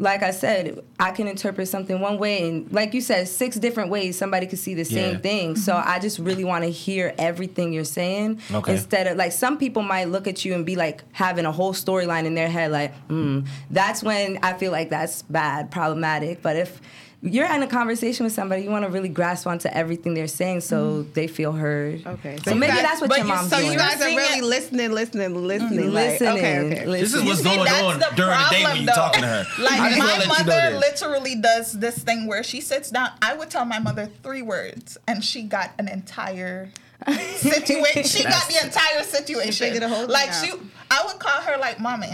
[0.00, 3.90] Like I said, I can interpret something one way, and like you said, six different
[3.90, 5.18] ways somebody could see the same Yeah.
[5.20, 5.56] thing.
[5.56, 8.72] So I just really want to hear everything you're saying Okay.
[8.72, 11.74] instead of like some people might look at you and be like having a whole
[11.74, 16.56] storyline in their head like mm, that's when i feel like that's bad problematic but
[16.56, 16.80] if
[17.22, 20.60] you're in a conversation with somebody you want to really grasp onto everything they're saying
[20.60, 21.12] so mm-hmm.
[21.12, 22.38] they feel heard Okay.
[22.44, 24.04] so maybe guys- that's what but your you- mom's so doing You you guys are
[24.06, 25.44] really it- listening, listening, mm-hmm.
[25.44, 25.92] listening.
[25.92, 26.86] like, listening okay, okay.
[26.86, 27.00] listening.
[27.02, 28.92] This is what's See, going that's on the during the day when problem, you though.
[28.92, 29.44] talking to her.
[29.62, 33.10] Like my wanna you know mother literally does this thing where she sits down.
[33.20, 36.70] I would tell my mother three words, and she got an entire
[37.36, 38.04] situation.
[38.04, 39.52] she got the entire situation.
[39.66, 40.52] figured the whole thing like she,
[40.90, 42.08] I would call her like, "Mommy,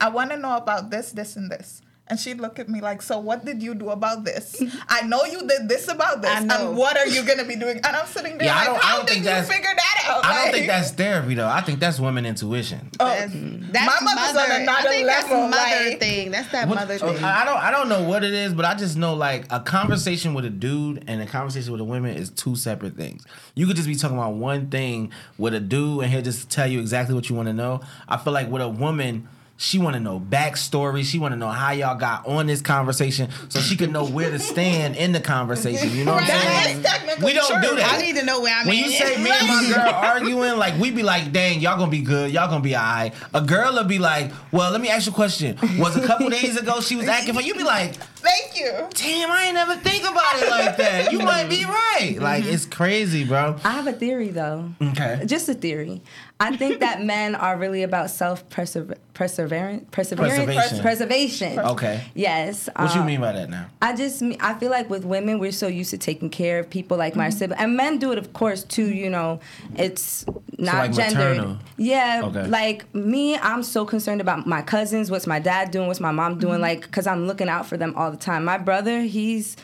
[0.00, 3.00] I want to know about this, this, and this." And she'd look at me like,
[3.00, 4.60] "So what did you do about this?
[4.90, 7.96] I know you did this about this, and what are you gonna be doing?" And
[7.96, 9.70] I'm sitting there Yeah, I like, don't- I "How don't did think you that's- figure
[9.74, 11.48] that out?" I don't think that's therapy though.
[11.48, 12.90] I think that's women intuition.
[13.00, 14.52] Oh, That's, my mother's mother.
[14.54, 15.50] on another I think that's mother
[15.90, 16.30] like- thing.
[16.30, 17.24] That's that What- mother oh, thing.
[17.24, 20.34] I don't I don't know what it is, but I just know like a conversation
[20.34, 23.24] with a dude and a conversation with a woman is two separate things.
[23.54, 26.66] You could just be talking about one thing with a dude and he'll just tell
[26.66, 27.80] you exactly what you want to know.
[28.10, 31.04] I feel like with a woman, she want to know backstory.
[31.04, 34.30] She want to know how y'all got on this conversation, so she could know where
[34.30, 35.90] to stand in the conversation.
[35.90, 36.84] You know what I'm saying?
[37.22, 37.70] We don't true.
[37.70, 37.94] do that.
[37.94, 40.78] I need to know where I'm When you say me and my girl arguing, like
[40.80, 43.14] we be like, dang, y'all gonna be good, y'all gonna be alright.
[43.32, 45.56] A girl will be like, well, let me ask you a question.
[45.78, 47.54] Was a couple days ago she was acting for you?
[47.54, 48.88] Be like, Thank you.
[48.94, 51.12] damn, I ain't never think about it like that.
[51.12, 52.16] You might be right.
[52.18, 52.72] Like it's mm-hmm.
[52.72, 53.56] crazy, bro.
[53.64, 55.22] i have a theory though Okay.
[55.26, 56.02] just a theory
[56.40, 60.80] i think that men are really about self perseverance perseverance Preservation.
[60.80, 62.04] preservation Okay.
[62.14, 63.66] yes What you um, mean by that now?
[63.80, 66.96] I just I feel like with women we're so used to taking care of people
[66.96, 67.38] like my mm-hmm.
[67.38, 69.38] sibling and men do it of course too you know
[69.76, 70.26] it's
[70.58, 71.58] not like gendered maternal.
[71.76, 72.46] yeah Okay.
[72.48, 76.38] like me I'm so concerned about my cousins what's my dad doing what's my mom
[76.38, 76.62] doing mm-hmm.
[76.62, 79.56] like because I'm looking out for them all the time my brother he's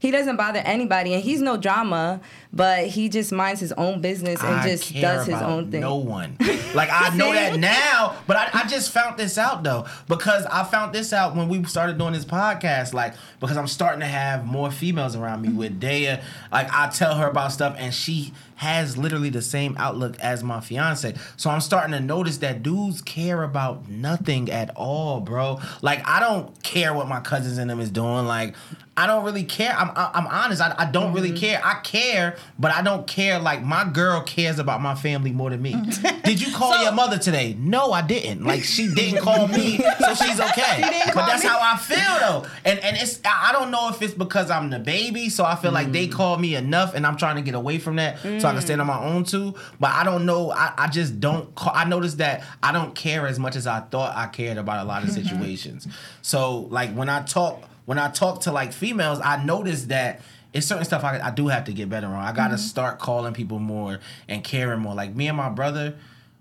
[0.00, 2.20] he doesn't bother anybody and he's no drama
[2.52, 5.96] but he just minds his own business and I just does his own thing No
[5.96, 6.36] one.
[6.74, 10.64] Like I know that now, but I, I just found this out though because I
[10.64, 12.94] found this out when we started doing this podcast.
[12.94, 16.22] Like because I'm starting to have more females around me with Daya.
[16.52, 20.58] Like I tell her about stuff and she has literally the same outlook as my
[20.58, 21.14] fiance.
[21.36, 25.60] So I'm starting to notice that dudes care about nothing at all, bro.
[25.80, 28.26] Like I don't care what my cousins and them is doing.
[28.26, 28.56] Like
[28.98, 29.72] I don't really care.
[29.78, 30.60] I'm I- I'm honest.
[30.60, 31.60] I, I don't really care.
[31.64, 33.38] I care, but I don't care.
[33.38, 35.76] Like my girl cares about my family more than me.
[36.24, 37.54] Did you call So- your mother today?
[37.58, 38.44] No, I didn't.
[38.44, 40.90] Like she didn't call me, so she's okay.
[41.14, 42.46] but that's how I feel though.
[42.64, 45.70] And and it's I don't know if it's because I'm the baby, so I feel
[45.72, 48.52] like they call me enough, and I'm trying to get away from that so I
[48.52, 49.54] can stand on my own too.
[49.78, 50.50] But I don't know.
[50.50, 51.54] I, I just don't.
[51.54, 54.84] Call, I noticed that I don't care as much as I thought I cared about
[54.84, 55.86] a lot of situations.
[56.22, 60.20] So like when I talk when I talk to like females, I notice that
[60.52, 62.22] it's certain stuff I, I do have to get better on.
[62.22, 62.62] I got to mm-hmm.
[62.62, 63.98] start calling people more
[64.28, 64.94] and caring more.
[64.94, 65.96] Like me and my brother,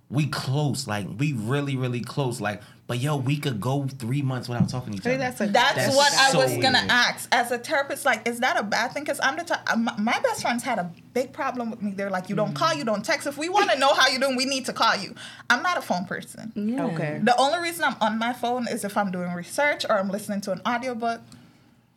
[0.10, 0.90] we close.
[0.90, 2.42] Like we really, really close.
[2.42, 5.18] Like but yo, we could go three months without talking to each other.
[5.18, 6.90] that's a That's, That's what I was gonna weird.
[6.90, 7.28] ask.
[7.34, 9.04] As a therapist, like, is that a bad thing?
[9.04, 9.60] Because I'm the type.
[9.68, 11.92] Uh, my, my best friends had a big problem with me.
[11.92, 12.56] They're like, you don't mm-hmm.
[12.56, 13.28] call, you don't text.
[13.28, 15.14] If we want to know how you're doing, we need to call you.
[15.50, 16.54] I'm not a phone person.
[16.56, 16.86] Yeah.
[16.86, 17.20] okay.
[17.22, 20.40] The only reason I'm on my phone is if I'm doing research or I'm listening
[20.42, 21.20] to an audiobook.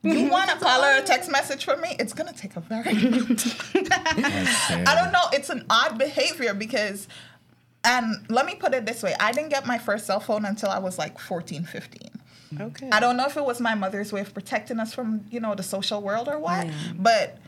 [0.03, 0.31] You mm-hmm.
[0.31, 1.95] want to call or a text message from me?
[1.99, 2.91] It's gonna take a very.
[2.91, 5.25] I don't know.
[5.33, 7.07] It's an odd behavior because,
[7.85, 10.71] and let me put it this way: I didn't get my first cell phone until
[10.71, 12.11] I was like 14, 15.
[12.59, 12.89] Okay.
[12.91, 15.55] I don't know if it was my mother's way of protecting us from, you know,
[15.55, 16.73] the social world or what, Yeah.
[16.97, 17.39] but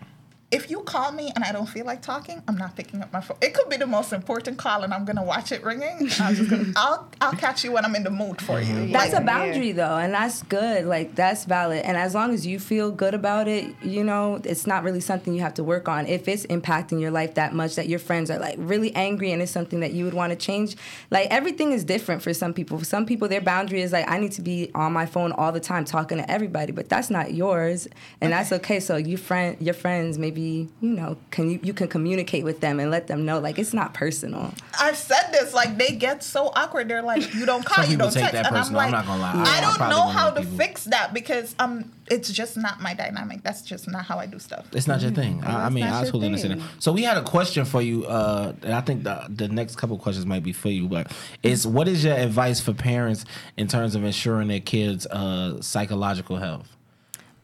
[0.53, 3.23] if you call me and I don't feel like talking, I'm not picking up my
[3.23, 3.39] phone.
[3.41, 6.11] It could be the most important call, and I'm gonna watch it ringing.
[6.21, 8.67] I'm just gonna, I'll, I'll catch you when I'm in the mood for you.
[8.75, 8.93] Mm-hmm.
[8.93, 10.85] That's Like, a boundary though, and that's good.
[10.85, 11.83] Like that's valid.
[11.85, 15.33] And as long as you feel good about it, you know, it's not really something
[15.35, 16.07] you have to work on.
[16.07, 19.41] If it's impacting your life that much that your friends are like really angry and
[19.41, 20.77] it's something that you would want to change,
[21.11, 22.79] like everything is different for some people.
[22.79, 25.51] For some people their boundary is like I need to be on my phone all
[25.51, 27.89] the time talking to everybody, but that's not yours.
[28.21, 28.81] And that's okay.
[28.81, 32.81] So you friend your friends maybe, you know, can you you can communicate with them
[32.81, 34.53] and let them know like it's not personal.
[34.81, 36.89] I've said this, like they get so awkward.
[36.89, 38.81] They're like, you don't call, Some you don't take text, that and I'm personal.
[38.81, 39.33] I'm like, not gonna lie.
[39.35, 40.57] I I- I don't know how to people.
[40.59, 43.43] fix that because um, it's just not my dynamic.
[43.43, 44.67] That's just not how I do stuff.
[44.73, 45.43] It's not your thing.
[45.45, 46.63] I, I mean, I your totally understand thing.
[46.63, 46.83] that.
[46.83, 49.97] So we had a question for you, uh, and I think the the next couple
[49.99, 50.89] questions might be for you.
[50.89, 53.25] But it's what is your advice for parents
[53.57, 56.69] in terms of ensuring their kids' uh, psychological health?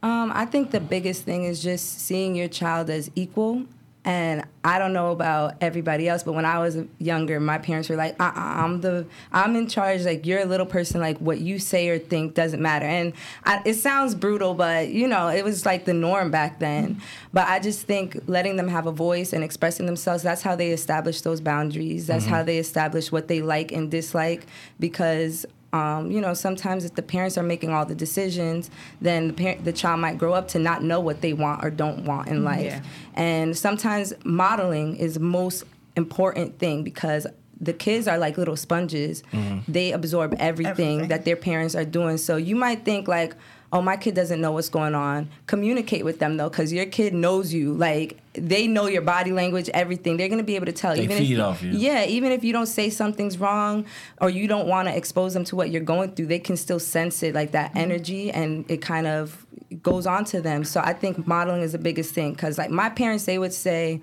[0.03, 3.65] Um, I think the biggest thing is just seeing your child as equal.
[4.05, 7.97] And I don't know about everybody else, but when I was younger, my parents were
[7.97, 10.05] like, uh-uh, I'm the, I'm in charge.
[10.05, 11.01] Like you're a little person.
[11.01, 12.87] Like what you say or think doesn't matter.
[12.87, 13.13] And
[13.45, 17.03] I, it sounds brutal, but you know, it was like the norm back then.
[17.35, 20.71] But I just think letting them have a voice and expressing themselves, that's how they
[20.71, 22.07] establish those boundaries.
[22.07, 24.47] That's how they establish what they like and dislike.
[24.81, 29.35] Because um, you know, sometimes if the parents are making all the decisions, then the
[29.35, 32.29] parent, the child might grow up to not know what they want or don't want
[32.29, 32.65] in life.
[32.65, 32.83] Yeah.
[33.15, 35.65] And sometimes modeling is the most
[35.97, 37.27] important thing because
[37.61, 39.23] the kids are like little sponges.
[39.67, 41.09] They absorb everything, Everything.
[41.09, 42.17] that their parents are doing.
[42.17, 43.35] So you might think like,
[43.73, 45.29] oh, my kid doesn't know what's going on.
[45.47, 47.75] Communicate with them though, because your kid knows you.
[47.75, 50.17] Like they know your body language, everything.
[50.17, 50.95] They're gonna be able to tell.
[50.95, 51.73] They even feed if, off you.
[51.73, 53.85] Yeah, even if you don't say something's wrong
[54.21, 56.81] or you don't want to expose them to what you're going through, they can still
[56.81, 57.79] sense it, like that mm-hmm.
[57.79, 59.45] energy, and it kind of
[59.83, 60.65] goes on to them.
[60.65, 64.01] So I think modeling is the biggest thing because, like, my parents, they would say,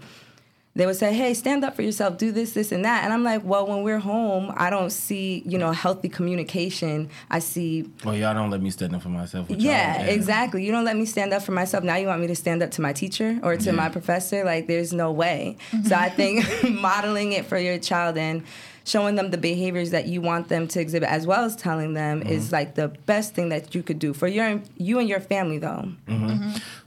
[0.77, 2.17] they would say, "Hey, stand up for yourself.
[2.17, 5.41] Do this, this, and that." And I'm like, "Well, when we're home, I don't see,
[5.45, 7.09] you know, healthy communication.
[7.29, 9.49] I see Well, y'all don't let me stand up for myself.
[9.49, 9.59] y'all.
[9.59, 10.65] yeah, exactly.
[10.65, 11.83] You don't let me stand up for myself.
[11.83, 13.71] Now you want me to stand up to my teacher or to Yeah.
[13.71, 14.43] my professor?
[14.43, 15.57] Like, there's no way.
[15.85, 18.43] So I think modeling it for your child and
[18.85, 22.21] showing them the behaviors that you want them to exhibit, as well as telling them,
[22.21, 25.57] is like the best thing that you could do for your you and your family,
[25.57, 25.91] though.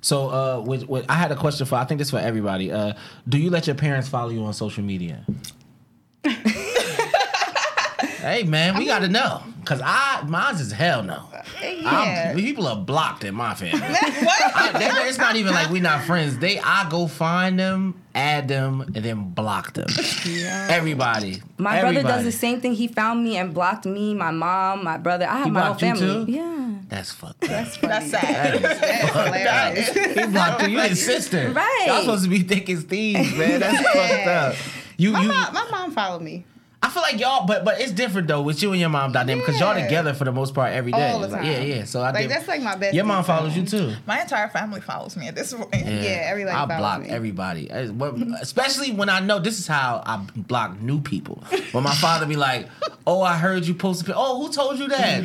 [0.01, 1.75] So, uh, with, with, I had a question for.
[1.75, 2.73] I think this for everybody.
[2.73, 2.95] Uh,
[3.29, 5.27] do you let your parents follow you on social media?
[8.21, 11.23] hey man, we got to know because I mine's is hell no.
[11.63, 12.31] Yeah.
[12.33, 13.81] I'm, people are blocked in my family.
[13.83, 16.39] I, they- it's not even like we not friends.
[16.39, 19.89] They I go find them, add them, and then block them.
[20.69, 21.43] Everybody.
[21.59, 22.03] My Everybody.
[22.03, 22.75] brother does the same thing.
[22.75, 25.27] He found me and blocked me, my mom, my brother.
[25.27, 26.27] I have He my whole blocked you family.
[26.27, 26.33] too?
[26.33, 26.55] Yeah.
[26.89, 27.51] That's fucked up.
[27.51, 27.93] That's funny.
[27.93, 28.63] That's sad.
[28.63, 30.15] That is That's hilarious.
[30.27, 30.69] He blocked you.
[30.69, 31.51] You his sister.
[31.51, 31.85] Right.
[31.87, 33.61] Y'all supposed to be thick as thieves, man.
[33.61, 34.55] That's fucked up.
[34.97, 35.29] You, My you.
[35.29, 36.45] mom, my mom followed me.
[36.81, 39.45] I feel like y'all, but but it's different though with you and your mom dynamic
[39.45, 41.11] because y'all together for the most part every day.
[41.11, 41.85] All the Like, yeah, yeah.
[41.85, 42.95] So I Like did- that's like my best.
[42.95, 43.95] Your mom follows you too.
[44.07, 45.69] My entire family follows me at this point.
[45.75, 45.81] Yeah,
[46.31, 47.09] everybody I block me.
[47.09, 51.43] everybody, but especially when I know this is how I block new people.
[51.73, 52.69] When my father be like,
[53.07, 54.15] "Oh, I heard you post a pic.
[54.17, 55.25] Oh, who told you that?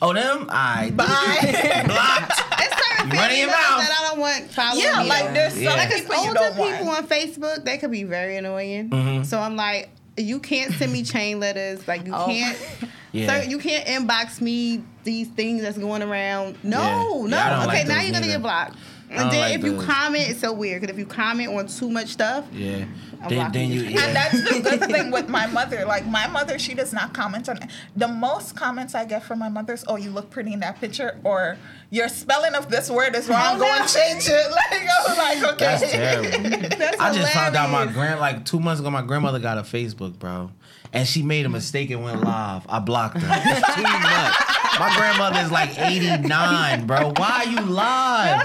[0.00, 0.46] Oh, them.
[0.50, 1.04] I Bye.
[1.86, 2.32] blocked.
[2.60, 3.58] It's certain You running your mouth.
[3.58, 5.08] that I don't want following Yeah, me.
[5.08, 5.88] like there's some Yeah.
[5.90, 8.90] People older people on Facebook, they could be very annoying.
[8.90, 9.22] Mm-hmm.
[9.24, 11.86] So I'm like, you can't send me chain letters.
[11.88, 12.26] Like you Oh.
[12.26, 12.58] can't,
[13.12, 13.42] Yeah.
[13.42, 16.56] you can't inbox me these things that's going around.
[16.62, 16.78] No,
[17.24, 17.28] Yeah.
[17.28, 17.36] no.
[17.36, 18.32] Yeah, okay, like now you're gonna neither.
[18.34, 18.76] get blocked.
[19.12, 20.80] I don't And then like if you comment, it's so weird.
[20.80, 22.84] Because if you comment on too much stuff, Yeah.
[23.22, 23.82] I'm Then, then you.
[23.82, 23.90] you.
[23.92, 24.06] Yeah.
[24.06, 25.84] And that's the good thing with my mother.
[25.84, 27.58] Like my mother, she does not comment on
[27.94, 30.80] the most comments I get from my mother is, "Oh, you look pretty in that
[30.80, 31.56] picture," or
[31.90, 33.56] "Your spelling of this word is wrong.
[33.56, 33.78] Oh, Go no.
[33.80, 35.64] and change it." Like I was like, okay.
[35.64, 36.68] That's terrible.
[36.78, 38.90] that's I just found out my grand like two months ago.
[38.90, 40.50] My grandmother got a Facebook, bro,
[40.92, 42.66] and she made a mistake and went live.
[42.68, 43.28] I blocked her.
[43.30, 44.80] It's too much.
[44.80, 47.12] My grandmother is like eighty nine, bro.
[47.16, 48.42] Why are you live?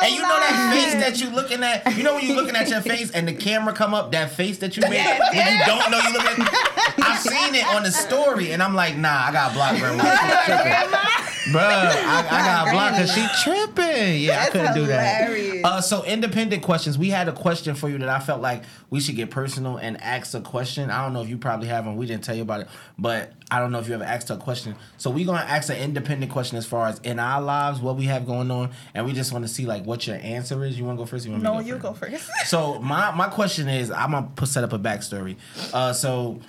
[0.00, 1.96] No, she didn't go and you know that face that you looking at.
[1.96, 4.58] You know when you looking at your face and the camera come up, that face
[4.58, 6.44] that you made when you don't know you looking.
[6.44, 11.27] at I've seen it on the story, and I'm like, nah, I got blocked, grandma.
[11.52, 14.20] Bruh, I, I got blocked because she tripping.
[14.22, 15.30] Yeah, I couldn't do that.
[15.64, 16.98] Uh, so independent questions.
[16.98, 20.00] We had a question for you that I felt like we should get personal and
[20.02, 20.90] ask a question.
[20.90, 21.96] I don't know if you probably haven't.
[21.96, 24.36] We didn't tell you about it, but I don't know if you ever asked a
[24.36, 24.76] question.
[24.98, 28.04] So we're gonna ask an independent question as far as in our lives, what we
[28.04, 30.78] have going on, and we just want to see like what your answer is.
[30.78, 31.24] You want to go first?
[31.24, 31.82] You want No, to you first?
[31.82, 32.28] go first.
[32.48, 35.36] So my my question is, I'm gonna put, set up a backstory.
[35.72, 36.40] Uh, so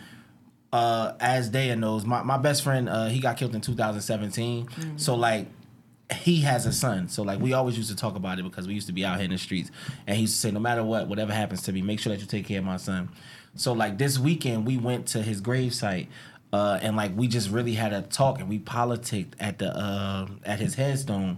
[0.71, 4.97] uh, as Daya knows, my, my best friend uh, he got killed in 2017.
[4.97, 5.47] So like
[6.11, 7.07] he has a son.
[7.07, 9.17] So like we always used to talk about it because we used to be out
[9.17, 9.71] here in the streets,
[10.07, 12.21] and he used to say, no matter what, whatever happens to me, make sure that
[12.21, 13.09] you take care of my son.
[13.55, 16.07] So like this weekend, we went to his gravesite.
[16.51, 20.27] Uh, and like we just really had a talk and we politicked at the uh,
[20.43, 21.37] at his headstone.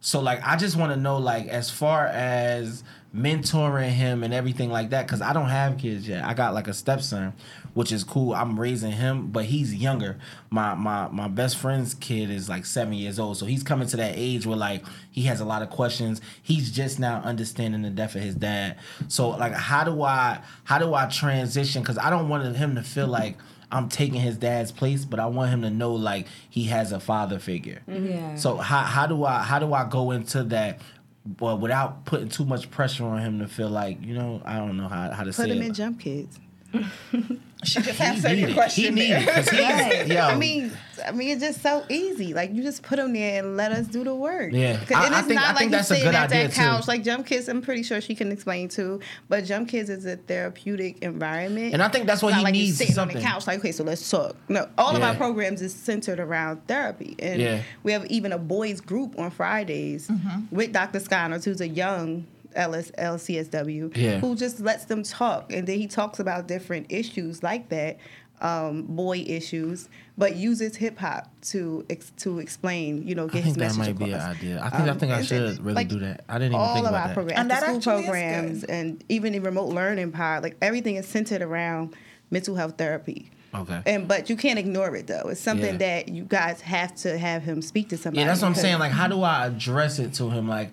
[0.00, 2.84] So like I just want to know like as far as
[3.14, 6.24] mentoring him and everything like that cuz I don't have kids yet.
[6.24, 7.32] I got like a stepson
[7.78, 8.34] which is cool.
[8.34, 10.18] I'm raising him, but he's younger.
[10.50, 13.36] My my my best friend's kid is like 7 years old.
[13.36, 16.20] So he's coming to that age where like he has a lot of questions.
[16.42, 18.78] He's just now understanding the death of his dad.
[19.08, 22.82] So like how do I how do I transition cuz I don't want him to
[22.82, 23.38] feel like
[23.70, 27.00] I'm taking his dad's place, but I want him to know like he has a
[27.00, 27.82] father figure.
[27.88, 28.06] Mm-hmm.
[28.06, 28.34] Yeah.
[28.36, 30.80] So how how do I how do I go into that,
[31.26, 34.76] but without putting too much pressure on him to feel like you know I don't
[34.76, 35.66] know how how to Put say him it.
[35.66, 36.38] in jump kids.
[37.64, 38.84] She just answered need your question.
[38.84, 39.18] He need there.
[39.20, 40.06] it because he's Right.
[40.06, 40.20] yo.
[40.20, 40.72] I mean,
[41.06, 42.32] I mean, it's just so easy.
[42.32, 44.52] Like you just put them there and let us do the work.
[44.52, 46.30] Yeah, I- and I it's think- not I like you that's a sitting good at
[46.30, 46.60] idea, that too.
[46.60, 46.86] couch.
[46.86, 49.00] Like Jump Kids, I'm pretty sure she can explain too.
[49.28, 51.72] But Jump Kids is a therapeutic environment.
[51.74, 53.16] And I think that's what It's not he like you needs sitting something.
[53.16, 53.46] on the couch.
[53.48, 54.36] Like, okay, so let's talk.
[54.48, 57.62] No, all of our programs is centered around therapy, and Yeah.
[57.82, 60.54] we have even a boys group on Fridays mm-hmm.
[60.54, 61.00] with Dr.
[61.00, 62.24] Sconnors, who's a young.
[62.58, 64.18] LS, LCSW, Yeah.
[64.20, 67.98] who just lets them talk, and then he talks about different issues like that,
[68.40, 73.34] um, boy issues, but uses hip hop to ex- to explain, you know, I get
[73.36, 74.36] his think that message might be an across.
[74.36, 74.60] idea.
[74.62, 76.24] I think I Um, think I should and, really like, do that.
[76.28, 77.14] I didn't even all think of about our that.
[77.14, 80.56] programs, And after that school actually is programs, and even the remote learning part, like
[80.62, 81.94] everything is centered around
[82.30, 83.30] mental health therapy.
[83.54, 83.80] Okay.
[83.86, 85.28] And but you can't ignore it though.
[85.30, 85.78] It's something Yeah.
[85.78, 88.20] that you guys have to have him speak to somebody.
[88.20, 88.78] Yeah, that's what I'm saying.
[88.78, 90.46] Like, how do I address it to him?
[90.46, 90.70] Like,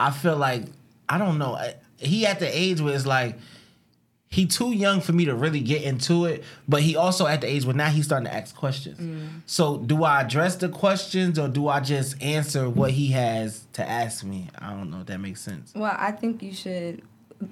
[0.00, 0.64] I feel like
[1.08, 1.54] I don't know.
[1.54, 3.38] I- He at the age where it's like
[4.28, 7.46] he too young for me to really get into it, but he also at the
[7.46, 8.98] age where now he's starting to ask questions.
[8.98, 9.40] Mm.
[9.46, 13.88] So, do I address the questions or do I just answer what he has to
[13.88, 14.48] ask me?
[14.58, 15.72] I don't know if that makes sense.
[15.74, 17.02] Well, I think you should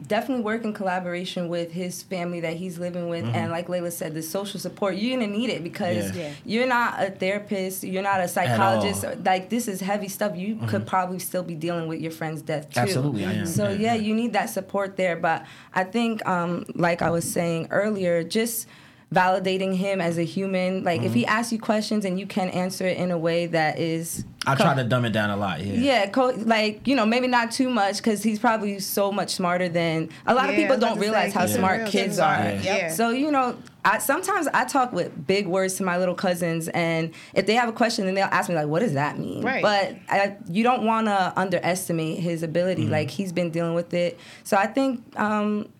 [0.07, 4.15] definitely work in collaboration with his family that he's living with and like Laila said
[4.15, 6.19] the social support you're gonna need it because Mm-hmm.
[6.19, 6.29] Yeah.
[6.29, 6.35] Yeah.
[6.47, 10.87] you're not a therapist you're not a psychologist like this is heavy stuff you could
[10.87, 12.89] probably still be dealing with your friend's death too Mm-hmm.
[12.89, 13.47] Absolutely, I am.
[13.47, 14.01] so Yeah, yeah, yeah.
[14.01, 15.45] you need that support there but
[15.75, 18.67] i think um, like i was saying earlier just
[19.15, 21.15] validating him as a human like if Mm-hmm.
[21.15, 24.55] he asks you questions and you can answer it in a way that is I
[24.57, 25.65] try to dumb it down a lot.
[25.65, 25.73] Yeah.
[25.75, 29.71] yeah, co- like you know, maybe not too much because he's probably so much smarter
[29.71, 31.55] than a lot of people don't realize say, how yeah.
[31.57, 32.35] smart Real kids kids are.
[32.35, 32.77] are, Yeah.
[32.77, 32.89] yeah.
[32.91, 37.13] So you know, I sometimes I talk with big words to my little cousins, and
[37.33, 39.63] if they have a question, then they'll ask me like, "What does that mean?" Right.
[39.63, 42.83] But I, you don't want to underestimate his ability.
[42.83, 42.93] Mm-hmm.
[42.93, 44.19] Like he's been dealing with it.
[44.43, 45.03] So I think.
[45.19, 45.71] Um,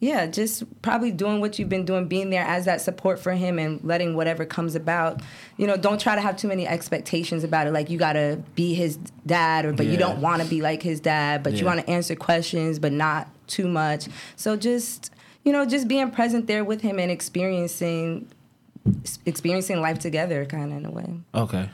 [0.00, 3.58] yeah, just probably doing what you've been doing, being there as that support for him
[3.58, 5.20] and letting whatever comes about.
[5.56, 7.72] You know, don't try to have too many expectations about it.
[7.72, 11.00] Like you gotta be his dad, or but you don't want to be like his
[11.00, 14.08] dad, but you want to answer questions, but not too much.
[14.36, 15.10] So just
[15.42, 18.28] you know, just being present there with him and experiencing
[19.26, 21.20] experiencing life together, kind of in a way.
[21.34, 21.68] Okay.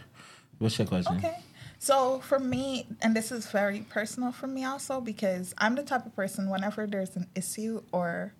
[0.58, 1.16] What's your question?
[1.16, 1.36] Okay.
[1.84, 6.06] So for me, and this is very personal for me also because I'm the type
[6.06, 8.32] of person whenever there's an issue or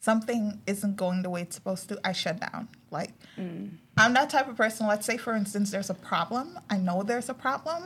[0.00, 2.68] something isn't going the way it's supposed to, I shut down.
[2.90, 3.70] Like mm.
[3.96, 4.86] I'm that type of person.
[4.86, 6.58] Let's say for instance there's a problem.
[6.68, 7.84] I know there's a problem.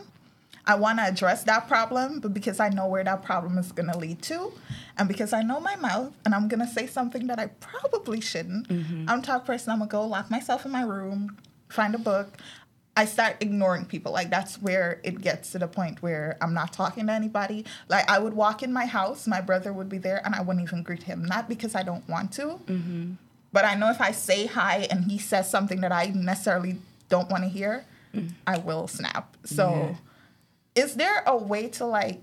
[0.66, 3.92] I want to address that problem, but because I know where that problem is going
[3.92, 4.50] to lead to,
[4.98, 8.20] and because I know my mouth, and I'm going to say something that I probably
[8.20, 9.04] shouldn't, mm-hmm.
[9.08, 11.36] I'm the type of person I'm going to go lock myself in my room,
[11.68, 12.38] find a book.
[12.96, 14.12] I start ignoring people.
[14.12, 17.64] Like that's where it gets to the point where I'm not talking to anybody.
[17.88, 20.64] Like I would walk in my house, my brother would be there, and I wouldn't
[20.64, 21.24] even greet him.
[21.24, 23.12] Not because I don't want to, mm-hmm.
[23.52, 26.78] but I know if I say hi and he says something that I necessarily
[27.08, 27.84] don't want to hear,
[28.14, 28.30] mm.
[28.46, 29.36] I will snap.
[29.44, 29.96] So,
[30.74, 32.20] is there a way to like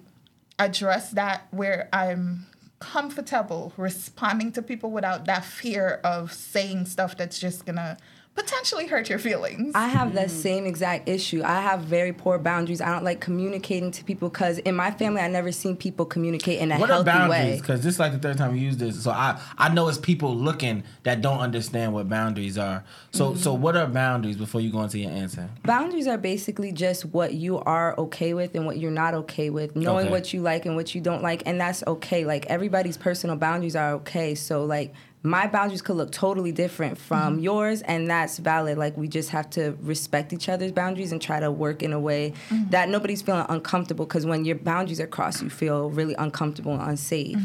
[0.57, 2.47] address that where I'm
[2.79, 7.97] comfortable responding to people without that fear of saying stuff that's just gonna
[8.35, 9.73] potentially hurt your feelings.
[9.75, 10.37] I have that Mm-hmm.
[10.41, 11.41] same exact issue.
[11.43, 12.79] I have very poor boundaries.
[12.79, 16.59] I don't like communicating to people because in my family, I never seen people communicate
[16.59, 17.29] in a What are healthy boundaries?
[17.55, 17.57] way.
[17.59, 19.97] Because this is like the third time we use this, so I I know it's
[19.97, 22.83] people looking that don't understand what boundaries are.
[23.11, 23.61] So so Mm-hmm.
[23.61, 25.49] what are boundaries before you go into your answer?
[25.63, 29.75] Boundaries are basically just what you are okay with and what you're not okay with,
[29.75, 30.11] knowing Okay.
[30.11, 32.25] what you like and what you don't like, and that's okay.
[32.25, 34.35] Like everybody's personal boundaries are okay.
[34.35, 34.93] So like
[35.23, 38.77] my boundaries could look totally different from yours, and that's valid.
[38.77, 41.99] Like we just have to respect each other's boundaries and try to work in a
[41.99, 42.33] way
[42.69, 44.05] that nobody's feeling uncomfortable.
[44.05, 47.37] Because when your boundaries are crossed, you feel really uncomfortable and unsafe.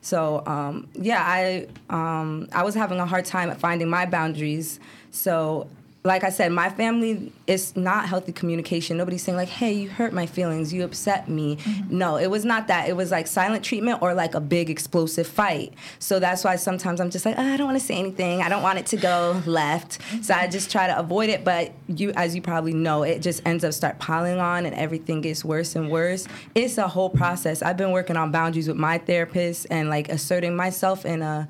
[0.00, 4.80] So um, yeah, I um, I was having a hard time at finding my boundaries.
[5.10, 5.68] So
[6.02, 8.96] like I said, my family is not healthy communication.
[8.96, 10.72] Nobody's saying like, "Hey, you hurt my feelings.
[10.72, 11.98] You upset me." Mm-hmm.
[11.98, 12.88] No, it was not that.
[12.88, 15.74] It was like silent treatment or like a big explosive fight.
[15.98, 18.40] So that's why sometimes I'm just like, oh, I don't want to say anything.
[18.40, 19.98] I don't want it to go left.
[19.98, 20.22] Mm-hmm.
[20.22, 21.44] So I just try to avoid it.
[21.44, 25.20] But you, as you probably know, it just ends up start piling on, and everything
[25.20, 26.26] gets worse and worse.
[26.54, 27.60] It's a whole process.
[27.60, 31.46] I've been working on boundaries with my therapist and like asserting myself in a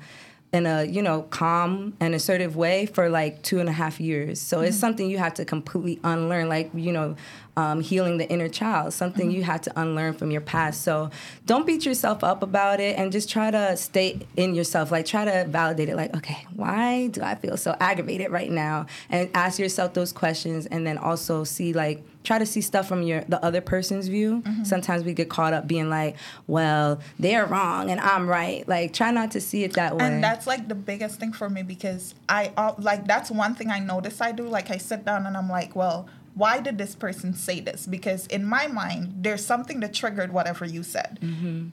[0.53, 4.39] in a you know calm and assertive way for like two and a half years.
[4.39, 4.79] So it's mm-hmm.
[4.81, 6.49] something you have to completely unlearn.
[6.49, 7.15] Like you know
[7.57, 11.09] um, healing the inner child something you had to unlearn from your past so
[11.45, 15.25] don't beat yourself up about it and just try to stay in yourself like try
[15.25, 19.59] to validate it like okay why do i feel so aggravated right now and ask
[19.59, 23.43] yourself those questions and then also see like try to see stuff from your the
[23.43, 24.43] other person's view.
[24.63, 28.67] Sometimes we get caught up being like, well, they're wrong and I'm right.
[28.67, 30.05] Like try not to see it that way.
[30.05, 33.79] and that's like the biggest thing for me because I like that's one thing I
[33.79, 34.47] notice I do.
[34.47, 37.85] Like I sit down and I'm like, well, why did this person say this?
[37.87, 41.19] Because in my mind, there's something that triggered whatever you said.
[41.21, 41.67] Mm-hmm.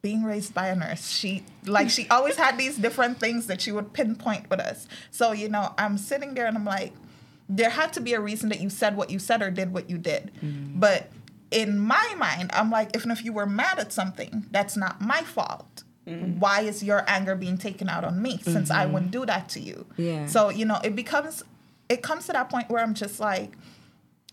[0.00, 3.72] Being raised by a nurse, she like she always had these different things that she
[3.72, 4.86] would pinpoint with us.
[5.10, 6.92] So you know, I'm sitting there and I'm like,
[7.48, 9.90] there had to be a reason that you said what you said or did what
[9.90, 10.30] you did.
[10.36, 10.78] Mm-hmm.
[10.78, 11.10] But
[11.50, 15.22] in my mind, I'm like, if if you were mad at something, that's not my
[15.22, 15.82] fault.
[16.06, 16.38] Mm-hmm.
[16.38, 19.60] Why is your anger being taken out on me since I wouldn't do that to
[19.60, 19.84] you?
[19.96, 20.26] Yeah.
[20.26, 21.42] So, you know, it becomes
[21.88, 23.52] it comes to that point where I'm just like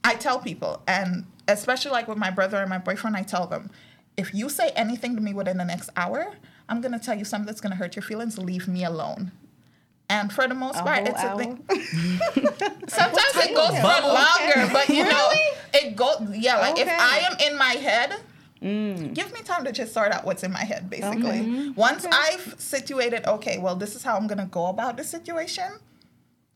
[0.05, 3.69] I tell people and especially like with my brother and my boyfriend, I tell them,
[4.17, 6.33] if you say anything to me within the next hour,
[6.69, 9.31] I'm gonna tell you something that's gonna hurt your feelings, leave me alone.
[10.07, 11.63] And for the most A part, it's a thing.
[12.87, 15.29] Sometimes it goes for longer, but you know,
[15.73, 16.21] it goes.
[16.37, 18.15] Yeah, like if I am in my head,
[19.13, 20.89] give me time to just sort out what's in my head.
[20.91, 25.71] Basically, once I've situated, okay, well, this is how I'm gonna go about the situation.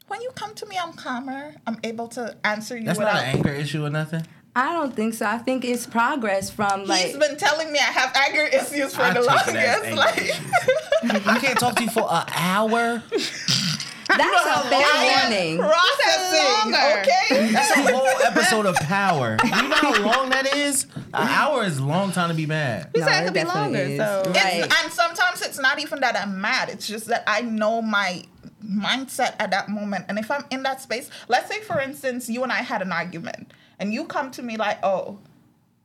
[0.10, 1.56] When you come to me, I'm calmer.
[1.66, 3.14] I'm able to answer you That's without.
[3.14, 4.26] not an anger issue or nothing.
[4.56, 5.26] I don't think so.
[5.26, 9.04] I think it's progress from like He's been telling me I have anger issues for
[9.04, 9.96] I the take longest.
[9.96, 13.04] Like, I can't talk to you for an hour.
[13.12, 15.58] that's a fair I am warning.
[15.60, 16.72] processing.
[16.72, 17.02] longer.
[17.02, 17.52] Okay.
[17.54, 19.38] That's a whole episode of Power.
[19.44, 20.86] You know how long that is?
[21.14, 22.90] An hour is a long time to be mad.
[22.96, 23.98] You said No, it could be definitely longer, is.
[24.00, 24.74] so- Right.
[24.84, 26.70] and sometimes it's not even that I'm mad.
[26.70, 28.24] It's just that I know my
[28.64, 30.06] mindset at that moment.
[30.10, 32.92] And if I'm in that space, let's say for instance, you and I had an
[32.92, 35.20] argument, and you come to me like, "Oh,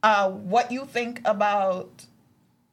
[0.03, 2.07] uh, what you think about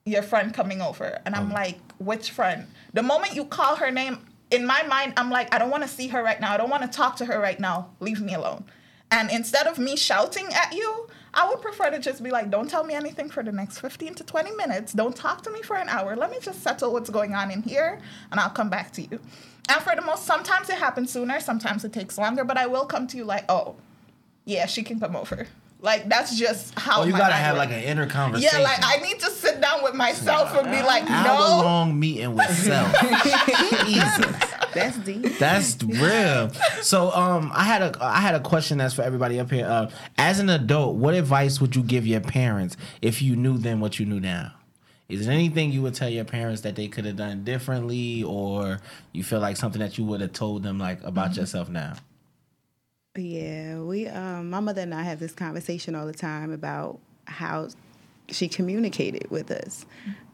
[0.05, 4.25] your friend coming over?" And I'm like, "Which friend?" The moment you call her name,
[4.49, 6.53] in my mind, I'm like, "I don't want to see her right now.
[6.53, 7.91] I don't want to talk to her right now.
[7.99, 8.65] Leave me alone."
[9.11, 12.69] And instead of me shouting at you, I would prefer to just be like, don't
[12.69, 14.91] tell me anything for the next 15 to 20 minutes.
[14.93, 16.15] Don't talk to me for an hour.
[16.15, 17.99] Let me just settle what's going on in here
[18.31, 19.19] and I'll come back to you.
[19.69, 22.85] And for the most, sometimes it happens sooner, sometimes it takes longer, but I will
[22.85, 23.75] come to you like, oh,
[24.43, 25.47] yeah, she can come over.
[25.79, 27.69] Like, that's just how Oh, you my gotta have works.
[27.69, 28.59] like an inner conversation.
[28.59, 31.63] Yeah, like I need to sit down with myself and be like, hour no.
[31.63, 32.91] long meeting with self.
[33.85, 34.50] Jesus.
[34.73, 35.37] That's deep.
[35.39, 36.51] That's real.
[36.81, 39.65] So, um, I had a I had a question that's for everybody up here.
[39.65, 43.79] Uh, as an adult, what advice would you give your parents if you knew then
[43.79, 44.53] what you knew now?
[45.09, 48.79] Is there anything you would tell your parents that they could have done differently, or
[49.11, 51.95] you feel like something that you would have told them like about yourself now?
[53.17, 57.67] Yeah, we um my mother and I have this conversation all the time about how
[58.31, 59.85] she communicated with us.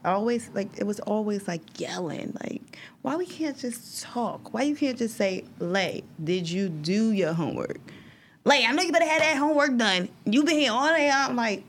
[0.04, 4.54] Always like it was always like yelling, like why we can't just talk?
[4.54, 7.80] Why you can't just say, "Lay, did you do your homework?"
[8.44, 10.08] Lay, I know you better have that homework done.
[10.24, 11.10] You've been here all day.
[11.10, 11.64] I'm like,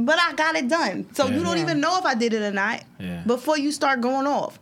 [0.00, 1.06] but I got it done.
[1.12, 1.36] So Yeah.
[1.36, 1.62] you don't Yeah.
[1.64, 3.22] even know if I did it or not Yeah.
[3.26, 4.58] before you start going off.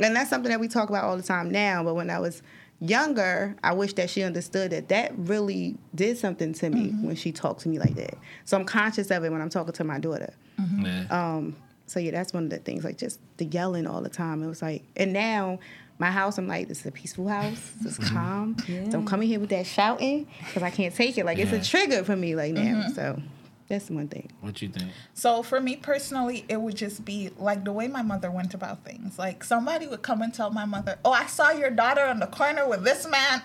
[0.00, 1.84] And that's something that we talk about all the time now.
[1.84, 2.42] But when I was
[2.80, 7.06] younger, I wish that she understood that that really did something to me mm-hmm.
[7.06, 8.16] when she talked to me like that.
[8.44, 10.34] So I'm conscious of it when I'm talking to my daughter.
[10.60, 10.86] Mm-hmm.
[10.86, 11.06] Yeah.
[11.10, 12.84] Um, so yeah, that's one of the things.
[12.84, 14.42] Like just the yelling all the time.
[14.42, 15.58] It was like, and now
[15.98, 17.72] my house, I'm like, this is a peaceful house.
[17.84, 18.14] It's mm-hmm.
[18.14, 18.56] calm.
[18.90, 21.24] Don't come in here with that shouting because I can't take it.
[21.24, 22.60] Like it's a trigger for me like now.
[22.60, 22.92] Mm-hmm.
[22.92, 23.22] So
[23.68, 24.30] that's one thing.
[24.40, 24.90] What you think?
[25.14, 28.84] So for me personally, it would just be like the way my mother went about
[28.84, 29.18] things.
[29.18, 32.26] Like somebody would come and tell my mother, "Oh, I saw your daughter on the
[32.26, 33.42] corner with this man."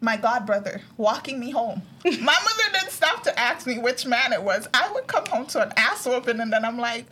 [0.00, 1.82] My god brother walking me home.
[2.04, 4.68] My mother didn't stop to ask me which man it was.
[4.72, 7.06] I would come home to an ass whooping, and then I'm like,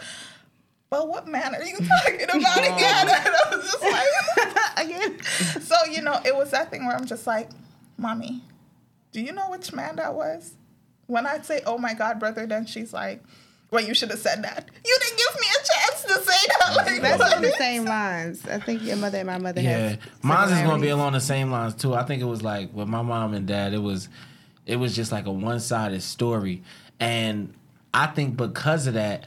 [0.90, 5.20] "Well, what man are you talking about again?" And I was just like, Again.
[5.62, 7.50] so you know, it was that thing where I'm just like,
[7.98, 8.42] "Mommy,
[9.12, 10.54] do you know which man that was?"
[11.08, 13.22] When I'd say, "Oh my God, brother," then she's like,
[13.70, 14.68] "Well, you should have said that.
[14.84, 17.36] You didn't give me a chance to say that." Like, That's what?
[17.36, 18.46] on the same lines.
[18.46, 21.20] I think your mother and my mother Yeah, have mine's is gonna be along the
[21.20, 21.94] same lines too.
[21.94, 23.72] I think it was like with my mom and dad.
[23.74, 24.08] It was,
[24.66, 26.62] it was just like a one sided story,
[27.00, 27.52] and
[27.94, 29.24] I think because of that,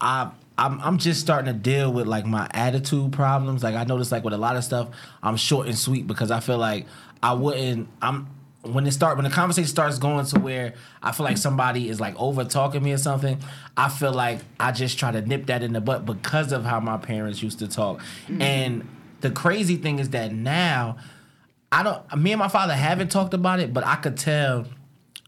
[0.00, 0.30] I.
[0.58, 3.62] I'm, I'm just starting to deal with like my attitude problems.
[3.62, 4.90] Like I noticed like with a lot of stuff,
[5.22, 6.84] I'm short and sweet because I feel like
[7.22, 7.88] I wouldn't.
[8.02, 8.26] I'm
[8.62, 11.98] when it start when the conversation starts going to where I feel like somebody is
[11.98, 13.38] like over talking me or something.
[13.76, 16.80] I feel like I just try to nip that in the butt because of how
[16.80, 18.02] my parents used to talk.
[18.28, 18.42] Mm.
[18.42, 18.88] And
[19.22, 20.98] the crazy thing is that now
[21.72, 22.16] I don't.
[22.16, 24.66] Me and my father haven't talked about it, but I could tell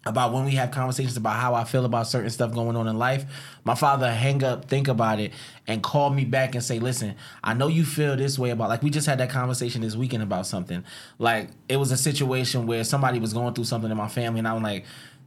[0.05, 2.99] about when we have conversations about how I feel about certain stuff going on in
[2.99, 3.25] life.
[3.65, 5.33] My father hang up, think about it,
[5.67, 8.83] and call me back and say, "Listen, I know you feel this way about like
[8.83, 10.85] we just had that conversation this weekend about something.
[11.19, 14.49] Like it was a situation where somebody was going through something in my family, and
[14.49, 14.85] I'm like."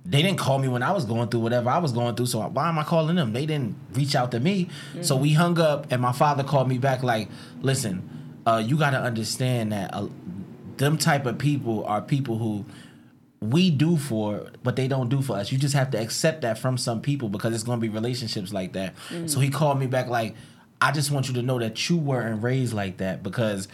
[0.07, 2.39] They didn't call me when I was going through whatever I was going through, so
[2.49, 3.33] why am I calling them?
[3.33, 4.69] They didn't reach out to me.
[5.01, 7.27] So we hung up, and my father called me back like,
[7.63, 8.07] "Listen,
[8.45, 10.07] uh, you got to understand that uh,
[10.77, 12.65] them type of people are people who
[13.41, 15.51] we do for, but they don't do for us.
[15.51, 18.53] You just have to accept that from some people because it's going to be relationships
[18.53, 18.95] like that.
[19.09, 19.29] Mm.
[19.29, 20.35] So he called me back like,
[20.81, 23.67] I just want you to know that you weren't raised like that because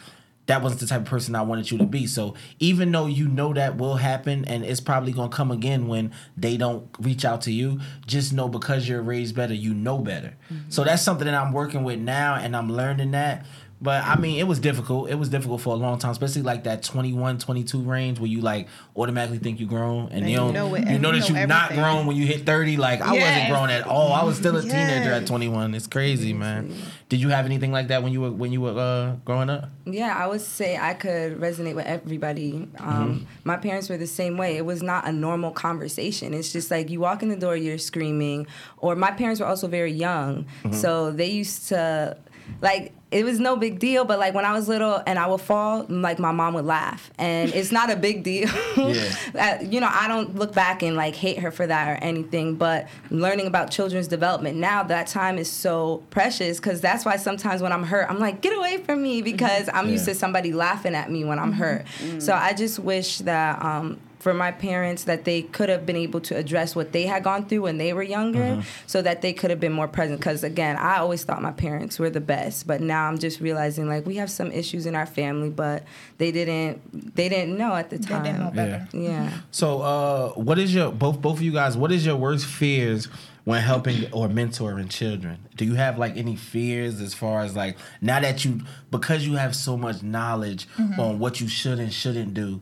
[0.47, 2.07] that wasn't the type of person I wanted you to be.
[2.07, 5.87] So even though you know that will happen and it's probably going to come again
[5.87, 9.99] when they don't reach out to you, just know because you're raised better, you know
[9.99, 10.35] better.
[10.51, 10.69] Mm-hmm.
[10.69, 13.45] So that's something that I'm working with now and I'm learning that.
[13.83, 15.09] But I mean, it was difficult.
[15.09, 18.39] It was difficult for a long time, especially like that 21, 22 range where you
[18.39, 21.27] like automatically think you're grown and, And you you don't, know what- you know that
[21.27, 22.77] you're not grown when you hit 30.
[22.77, 24.13] Like I wasn't grown at all.
[24.13, 25.73] I was still a teenager at 21.
[25.73, 26.73] It's crazy, man.
[27.09, 29.69] Did you have anything like that when you were when you were uh, growing up?
[29.85, 32.67] Yeah, I would say I could resonate with everybody.
[32.77, 34.57] Um, My parents were the same way.
[34.57, 36.33] It was not a normal conversation.
[36.35, 38.45] It's just like you walk in the door, you're screaming.
[38.77, 42.15] Or my parents were also very young, so they used to
[42.59, 44.05] like it was no big deal.
[44.05, 47.11] But like when I was little and I would fall, like my mom would laugh,
[47.17, 48.49] and it's not a big deal.
[48.77, 49.11] Yeah.
[49.33, 52.55] Uh, you know, I don't look back and like hate her for that or anything,
[52.55, 57.61] but learning about children's development now, that time is so precious because that's why sometimes
[57.61, 60.95] when I'm hurt, I'm like, get away from me because I'm used to somebody laughing
[60.95, 61.85] at me when I'm hurt.
[62.19, 63.63] So I just wish that.
[63.63, 67.23] Um, for my parents, that they could have been able to address what they had
[67.23, 70.19] gone through when they were younger, so that they could have been more present.
[70.19, 73.87] Because again, I always thought my parents were the best, but now I'm just realizing
[73.87, 75.83] like we have some issues in our family, but
[76.19, 78.23] they didn't they didn't know at the They time.
[78.23, 78.87] didn't know better.
[78.93, 79.31] Yeah.
[79.51, 81.75] So, uh, what is your both both of you guys?
[81.75, 83.07] What is your worst fears
[83.43, 85.39] when helping or mentoring children?
[85.55, 88.61] Do you have like any fears as far as like now that you
[88.91, 90.67] because you have so much knowledge
[90.99, 92.61] on what you should and shouldn't do?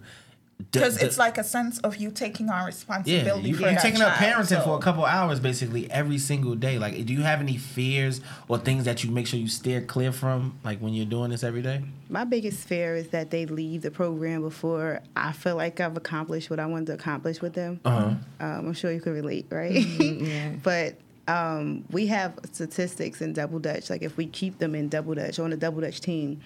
[0.60, 3.62] D- Because d- it's like a sense of you taking on yeah, responsibility you, for
[3.62, 6.78] you're that taking up parenting so- for a couple hours basically every single day.
[6.78, 10.12] Like, do you have any fears or things that you make sure you steer clear
[10.12, 11.84] from, like when you're doing this every day?
[12.10, 16.50] My biggest fear is that they leave the program before I feel like I've accomplished
[16.50, 17.80] what I wanted to accomplish with them.
[17.86, 18.08] Uh-huh.
[18.40, 19.72] Um, I'm sure you can relate, right?
[19.76, 20.50] yeah.
[20.64, 20.96] but
[21.28, 23.90] um, we have statistics in double dutch.
[23.92, 26.42] Like if we keep them in double dutch or on the double dutch team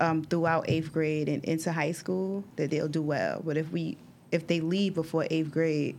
[0.00, 3.42] um, throughout eighth grade and into high school, that they'll do well.
[3.44, 3.96] But if we
[4.30, 5.98] if they leave before eighth grade,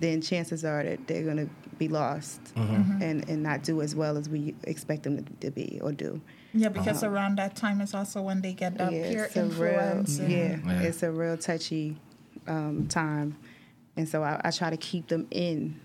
[0.00, 4.18] then chances are that they're going to be lost and, and not do as well
[4.18, 6.20] as we expect them to, to be or do.
[6.52, 10.18] Yeah, because around that time is also when they get that peer influence.
[10.20, 10.32] Real, and-
[10.66, 10.82] yeah, Yeah.
[10.82, 11.96] it's a real touchy
[12.46, 13.36] um, time,
[13.96, 15.80] and so I, I try to keep them in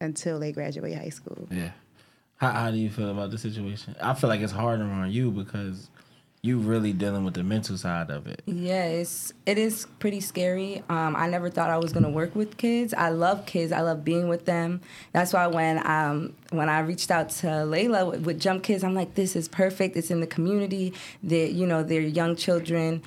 [0.00, 1.48] until they graduate high school.
[1.50, 1.72] Yeah.
[2.36, 3.96] How, how do you feel about the situation?
[4.00, 5.90] I feel like it's harder on you because
[6.42, 8.42] you really dealing with the mental side of it.
[8.46, 10.82] Yeah, it's it is pretty scary.
[10.88, 12.94] Um, I never thought I was gonna work with kids.
[12.94, 13.72] I love kids.
[13.72, 14.80] I love being with them.
[15.12, 18.94] That's why when um when I reached out to Laila with, with Jump Kids, I'm
[18.94, 19.96] like, this is perfect.
[19.96, 20.94] It's in the community.
[21.22, 23.02] They you know they're young children.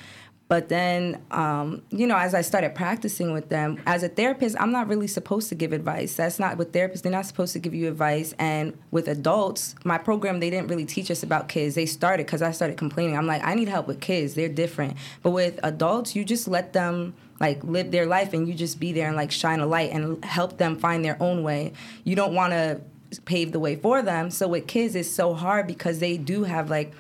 [0.54, 4.72] But then, um, you know, as I started practicing with them, as a therapist, I'm
[4.72, 6.14] not really supposed to give advice.
[6.14, 8.36] That's not what therapists, they're not supposed to give you advice.
[8.38, 11.74] And with adults, my program, they didn't really teach us about kids.
[11.74, 13.18] They started because I started complaining.
[13.18, 14.36] I'm like, I need help with kids.
[14.36, 14.96] They're different.
[15.24, 18.92] But with adults, you just let them like live their life and you just be
[18.92, 21.74] there and like shine a light and help them find their own way.
[22.04, 22.80] You don't want to
[23.26, 24.30] pave the way for them.
[24.30, 26.94] So with kids, it's so hard because they do have like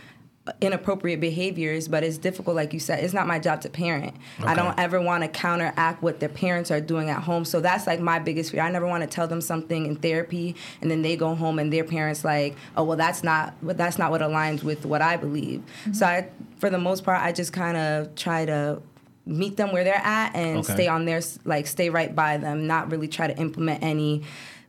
[0.59, 3.01] inappropriate behaviors, but it's difficult, like you said.
[3.03, 4.13] It's not my job to parent.
[4.45, 7.45] I don't ever want to counteract what their parents are doing at home.
[7.45, 8.61] So that's like my biggest fear.
[8.61, 11.71] I never want to tell them something in therapy, and then they go home and
[11.71, 15.15] their parents like, oh well, that's not, but that's not what aligns with what I
[15.15, 15.61] believe.
[15.83, 15.93] Mm-hmm.
[15.93, 16.27] So I,
[16.57, 18.81] for the most part, I just kind of try to
[19.25, 20.73] meet them where they're at and Okay.
[20.73, 24.23] stay on their like stay right by them, not really try to implement any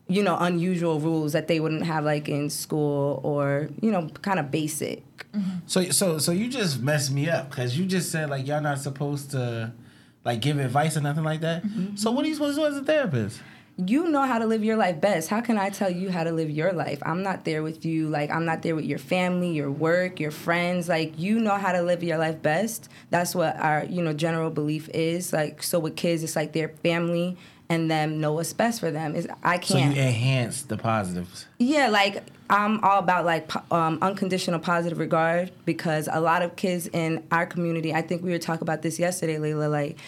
[0.06, 4.38] you know unusual rules that they wouldn't have like in school or you know kind
[4.38, 5.02] of basic
[5.66, 8.78] So so so you just messed me up because you just said like y'all not
[8.78, 9.72] supposed to
[10.24, 11.64] like give advice or nothing like that.
[11.64, 11.96] Mm-hmm.
[11.96, 13.40] So what are you supposed to do as a therapist?
[13.76, 15.28] you know how to live your life best.
[15.28, 17.02] How can I tell you how to live your life?
[17.04, 18.08] I'm not there with you.
[18.08, 20.88] Like, I'm not there with your family, your work, your friends.
[20.88, 22.88] Like, you know how to live your life best.
[23.10, 25.32] That's what our, you know, general belief is.
[25.32, 27.36] Like, so with kids, it's like their family
[27.68, 29.14] and them know what's best for them.
[29.14, 29.94] Is I can't.
[29.94, 31.46] So you enhance the positives.
[31.58, 36.88] Yeah, like I'm all about like um, unconditional positive regard because a lot of kids
[36.88, 37.94] in our community.
[37.94, 39.68] I think we were talking about this yesterday, Laila.
[39.68, 39.98] Like,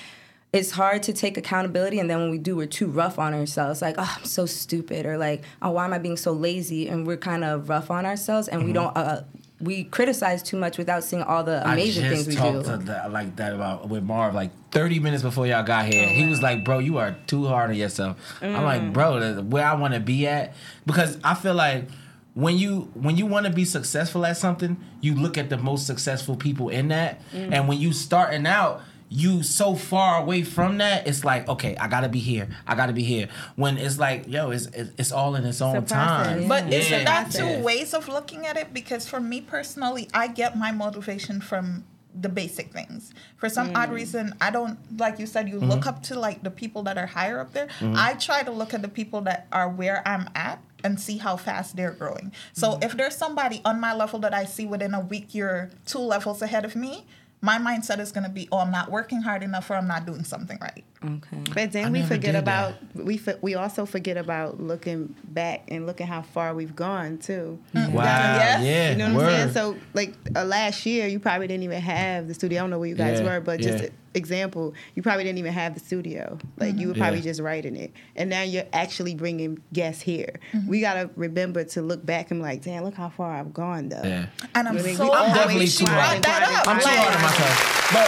[0.53, 3.83] it's hard to take accountability, and then when we do, we're too rough on ourselves.
[3.83, 6.89] Like, oh, I'm so stupid, or like, oh, why am I being so lazy?
[6.89, 8.97] And we're kind of rough on ourselves, and we don't.
[8.97, 9.23] Uh,
[9.61, 12.71] we criticize too much without seeing all the amazing I things we talked do.
[12.73, 16.07] to that, like that about with Marv like 30 minutes before y'all got Oh, here.
[16.09, 18.65] he was like, "Bro, you are too hard on yourself." I'm Mm.
[18.65, 20.53] like, "Bro, where I want to be at
[20.85, 21.89] because I feel like
[22.35, 25.87] when you when you want to be successful at something, you look at the most
[25.87, 27.53] successful people in that, Mm.
[27.53, 28.83] and when you starting out.
[29.09, 32.49] You so far away from that, it's like okay, I gotta be here.
[32.67, 33.29] I gotta be here.
[33.55, 36.27] When it's like, yo, it's it's it's all in its own process.
[36.27, 36.49] time.
[36.49, 36.79] But Yeah.
[36.79, 38.75] isn't that two ways of looking at it?
[38.75, 41.85] Because for me personally, I get my motivation from
[42.19, 43.13] the basic things.
[43.37, 45.49] For some odd reason, I don't like you said.
[45.49, 45.71] You Mm-hmm.
[45.71, 47.69] look up to like the people that are higher up there.
[47.95, 51.37] I try to look at the people that are where I'm at and see how
[51.37, 52.33] fast they're growing.
[52.55, 52.83] So Mm-hmm.
[52.85, 56.41] if there's somebody on my level that I see within a week, you're two levels
[56.43, 57.05] ahead of me.
[57.41, 60.07] My mindset is going to be, oh, I'm not working hard enough, or I'm not
[60.07, 60.85] doing something right.
[61.05, 61.39] Okay.
[61.55, 65.65] But then I we forget did about we for, we also forget about looking back
[65.69, 67.59] and looking how far we've gone too.
[67.75, 68.61] Wow, Yeah.
[68.63, 69.25] yeah, You know what word.
[69.29, 69.53] I'm saying?
[69.53, 72.59] So like uh, last year, you probably didn't even have the studio.
[72.59, 73.91] I don't know where you guys Yeah, were, but just yeah.
[73.91, 76.39] an example, you probably didn't even have the studio.
[76.57, 77.25] Like you were probably Yeah.
[77.25, 80.41] just writing it, and now you're actually bringing guests here.
[80.67, 83.91] We gotta remember to look back and be like, damn, look how far I've gone
[83.91, 84.01] though.
[84.03, 84.27] Yeah.
[84.55, 84.97] And I'm You know what I mean?
[84.97, 86.25] so I'm definitely too hard.
[86.27, 87.91] I'm too hard on myself.
[87.93, 88.03] Bro,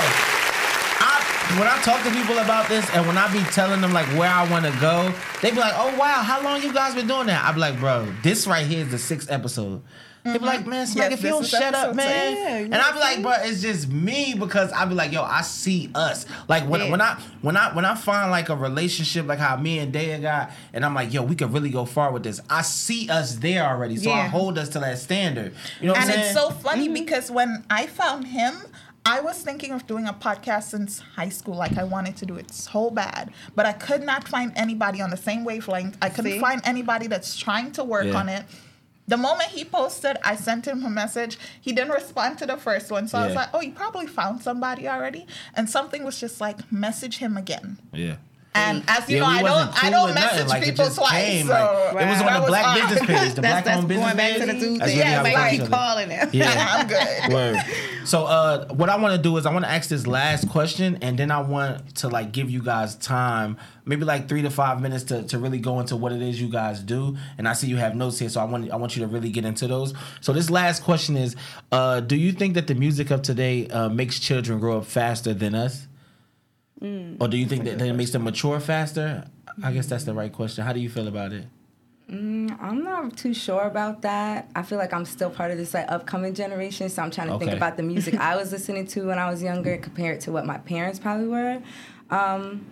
[1.01, 4.07] I, when I talk to people about this and when I be telling them like
[4.19, 7.07] where I want to go, they be like, "Oh wow, how long you guys been
[7.07, 9.83] doing that?" I be like, "Bro, this right here is the sixth episode."
[10.25, 10.71] They be like, mm-hmm.
[10.71, 12.37] "Man, Smack, Yes, if you don't shut up, man,".
[12.37, 15.41] Yeah, and I be like, "Bro, it's just me because I be like, yo, I
[15.41, 16.27] see us.
[16.49, 16.91] Like when Yeah.
[16.91, 20.21] when I when I when I find like a relationship like how me and Daya
[20.21, 22.41] got, and I'm like, yo, we could really go far with this.
[22.51, 25.55] I see us there already, so I hold us to that standard.
[25.81, 26.95] You know what and it's so funny mm-hmm.
[26.95, 28.55] because when I found him,
[29.09, 31.55] I was thinking of doing a podcast since high school.
[31.57, 35.09] Like I wanted to do it so bad, but I could not find anybody on
[35.09, 35.97] the same wavelength.
[36.03, 36.39] I couldn't See?
[36.39, 38.19] find anybody that's trying to work Yeah.
[38.21, 38.45] on it.
[39.07, 41.39] The moment he posted, I sent him a message.
[41.59, 44.43] He didn't respond to the first one, so I was like, "Oh, you probably found
[44.43, 48.17] somebody already." And something was just like, "Message him again." yeah.
[48.59, 50.31] And as you Yeah, know, I wasn't don't, I don't or nothing.
[50.37, 51.13] message Like, it people twice.
[51.25, 51.53] came, so
[51.95, 52.75] like, it was on that the black odd.
[52.91, 54.79] business page, the black that's owned business going back to the Tuesday.
[54.79, 55.71] That's Yeah, really how we like, got like each other.
[55.71, 56.31] calling them.
[56.33, 56.67] Yeah.
[56.79, 57.33] I'm good.
[57.33, 57.57] Word.
[58.05, 60.99] So, uh, what I want to do is I want to ask this last question,
[61.03, 64.81] and then I want to like give you guys time, maybe like three to five
[64.81, 67.17] minutes to, to really go into what it is you guys do.
[67.37, 69.31] And I see you have notes here, so I want I want you to really
[69.31, 69.93] get into those.
[70.23, 71.37] So, this last question is:
[71.73, 75.35] uh, Do you think that the music of today uh, makes children grow up faster
[75.35, 75.88] than us,
[76.81, 79.25] or do you think that, that it makes them mature faster?
[79.63, 80.65] I guess that's the right question.
[80.65, 81.47] How do you feel about it?
[82.11, 84.51] I'm not too sure about that.
[84.55, 87.39] I feel like I'm still part of this like upcoming generation, so I'm trying to
[87.39, 90.47] think about the music I was listening to when I was younger compared to what
[90.47, 91.63] my parents probably were.
[92.11, 92.65] Um,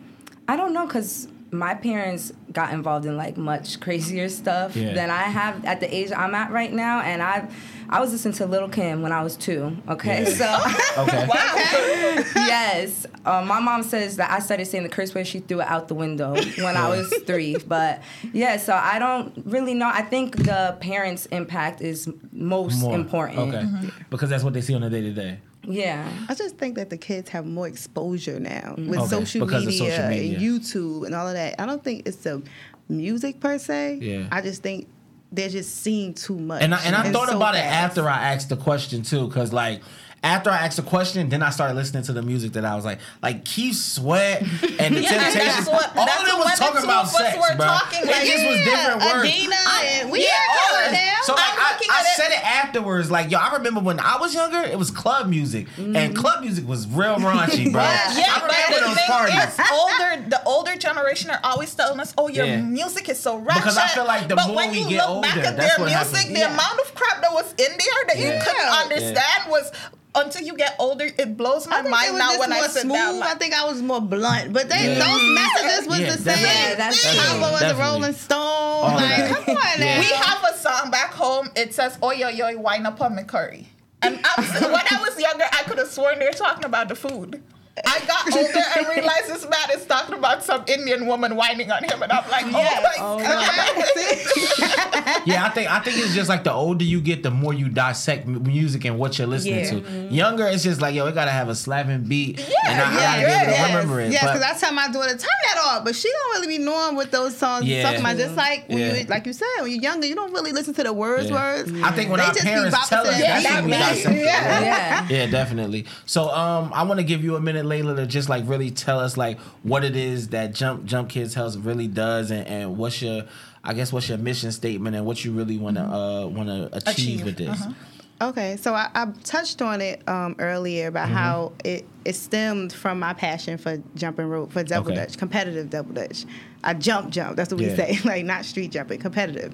[0.48, 1.28] I don't know because
[1.59, 4.94] my parents got involved in like much crazier stuff Yeah.
[4.94, 7.48] than I have at the age I'm at right now, and I
[7.88, 9.76] I was listening to Lil' Kim when I was two.
[9.88, 10.64] Okay, Yeah.
[10.96, 11.02] so.
[11.02, 11.26] Okay.
[12.36, 13.07] yes.
[13.24, 15.26] Um, my mom says that I started saying the curse word.
[15.26, 17.57] She threw it out the window when I was three.
[17.59, 18.02] But
[18.32, 19.88] yeah, so I don't really know.
[19.92, 22.94] I think the parents' impact is most More.
[22.94, 23.38] important.
[23.54, 23.64] Okay.
[24.11, 25.38] Because that's what they see on a day to day.
[25.66, 26.08] Yeah.
[26.28, 29.00] I just think that the kids have more exposure now with Mm-hmm.
[29.00, 30.38] Okay, social, media social media.
[30.38, 31.60] and YouTube and all of that.
[31.60, 32.42] I don't think it's the
[32.88, 33.98] music per se.
[34.00, 34.28] Yeah.
[34.30, 34.88] I just think
[35.32, 36.62] they're just seeing too much.
[36.62, 39.26] And I, and I It's thought so about it after I asked the question too,
[39.26, 39.82] because like
[40.22, 42.84] after I asked the question, then I started listening to the music that I was
[42.84, 45.68] like, like Keith Sweat and the Yeah, Temptations.
[45.68, 47.66] all of them was talking about sex, bro.
[47.66, 49.28] talking, it like, just was different words.
[49.28, 51.12] Adina and we Yeah, all of now.
[51.22, 53.10] So like, I, I said it afterwards.
[53.10, 56.66] Like, yo, I remember when I was younger, it was club music, and club music
[56.66, 57.82] was real raunchy, bro.
[57.82, 58.18] Mm-hmm.
[58.18, 59.60] Yeah, I remember the those parties.
[59.72, 62.60] older the older generation are always telling us, "Oh, your Yeah.
[62.62, 65.08] music is so ratchet." Because I feel like the but more when we you get
[65.08, 66.24] look back at their music, happens.
[66.34, 69.70] the amount of crap that was in there that you couldn't understand was
[70.16, 71.04] until you get older.
[71.06, 72.96] It blows my I think it mind now when I sit smooth.
[72.96, 73.22] down.
[73.22, 75.06] I think I was more blunt, but they, Yeah.
[75.06, 76.42] those messages was Yeah, the same.
[76.44, 77.40] Yeah, that's Papa true.
[77.52, 78.40] was a Rolling Stone.
[78.40, 80.00] All like, come on Yeah.
[80.00, 81.50] we have a song back home.
[81.54, 83.68] It says, "Oh yo yo, wine up on me curry."
[84.02, 86.94] And I'm, when I was younger, I could have sworn they were talking about the
[86.94, 87.42] food.
[87.85, 91.85] I got older and realized this man is talking about some Indian woman whining on
[91.85, 92.83] him, and I'm like, oh Yes.
[92.83, 95.27] my Oh, god.
[95.27, 97.68] Yeah, I think I think it's just like the older you get, the more you
[97.68, 99.70] dissect music and what you're listening Yeah.
[99.70, 99.81] to.
[100.14, 102.95] Younger, it's just like yo, it gotta have a slapping beat, and I, I yeah,
[102.95, 103.68] gotta be able to yes.
[103.74, 104.12] remember it.
[104.12, 106.64] Yes, but- because I tell my daughter turn that off, but she don't really be
[106.64, 107.83] knowing what those songs Yeah.
[107.83, 108.16] talking about.
[108.16, 108.95] Just like when Yeah.
[108.95, 111.29] you, like you said, when you're younger, you don't really listen to the words.
[111.29, 111.35] Yeah.
[111.35, 111.72] Words.
[111.83, 113.55] I think when They our just parents tell us, the that's beat.
[113.55, 113.89] when we Yeah.
[113.91, 114.14] dissect.
[114.16, 114.61] Yeah.
[114.61, 115.07] Yeah.
[115.11, 115.85] Yeah, definitely.
[116.07, 118.98] So um I want to give you a minute later to just like really tell
[119.00, 123.00] us like what it is that Jump Jump Kids Health really does and, and what's
[123.02, 123.24] your
[123.64, 126.66] I guess what's your mission statement and what you really want to uh want to
[126.76, 127.60] achieve, Achieve, with this.
[127.62, 127.72] uh-huh.
[128.18, 131.16] Okay, so I, I touched on it um, earlier about Mm-hmm.
[131.18, 135.02] how it, it stemmed from my passion for jumping rope, for double Okay.
[135.02, 136.24] dutch, competitive double dutch.
[136.64, 137.36] I jump, jump.
[137.36, 139.52] That's what we say, like not street jumping, competitive.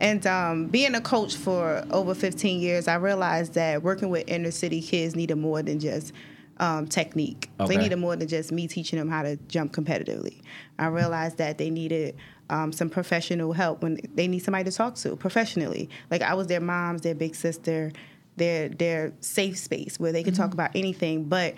[0.00, 4.52] And um, being a coach for over 15 years, I realized that working with inner
[4.52, 6.12] city kids needed more than just
[6.58, 7.50] um, technique.
[7.60, 7.74] Okay.
[7.74, 10.40] They needed more than just me teaching them how to jump competitively.
[10.78, 12.16] I realized that they needed
[12.50, 15.88] um, some professional help when they need somebody to talk to professionally.
[16.10, 17.90] Like I was their mom's, their big sister,
[18.36, 21.24] their their safe space where they could talk about anything.
[21.24, 21.54] But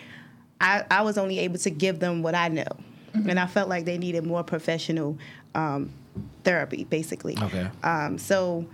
[0.60, 2.64] I, I was only able to give them what I know,
[3.12, 5.18] and I felt like they needed more professional
[5.54, 5.90] um,
[6.44, 7.36] therapy, basically.
[7.42, 7.68] Okay.
[7.82, 8.66] Um, so,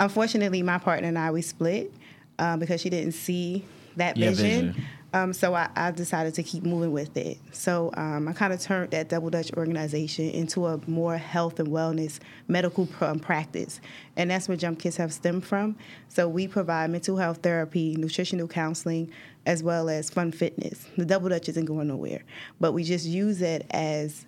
[0.00, 1.92] unfortunately, my partner and I we split
[2.38, 3.64] um, because she didn't see
[3.96, 4.72] that Yeah, vision.
[4.72, 4.84] vision.
[5.14, 7.38] Um, so I, I decided to keep moving with it.
[7.52, 11.68] So um, I kind of turned that Double Dutch organization into a more health and
[11.68, 13.80] wellness medical pr- um, practice,
[14.16, 15.76] and that's where Jump Kids have stemmed from.
[16.08, 19.10] So we provide mental health therapy, nutritional counseling,
[19.44, 20.86] as well as fun fitness.
[20.96, 22.22] The Double Dutch isn't going nowhere,
[22.60, 24.24] but we just use it as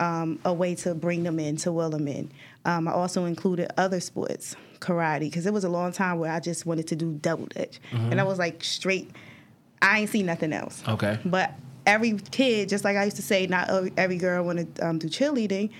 [0.00, 2.30] um, a way to bring them in, to will them in.
[2.66, 6.40] Um, I also included other sports, karate, because it was a long time where I
[6.40, 9.10] just wanted to do double dutch, and I was like straight.
[9.86, 10.82] I ain't see nothing else.
[10.88, 11.18] Okay.
[11.24, 11.52] But
[11.86, 14.98] every kid, just like I used to say, not every, every girl want to um,
[14.98, 15.70] do cheerleading.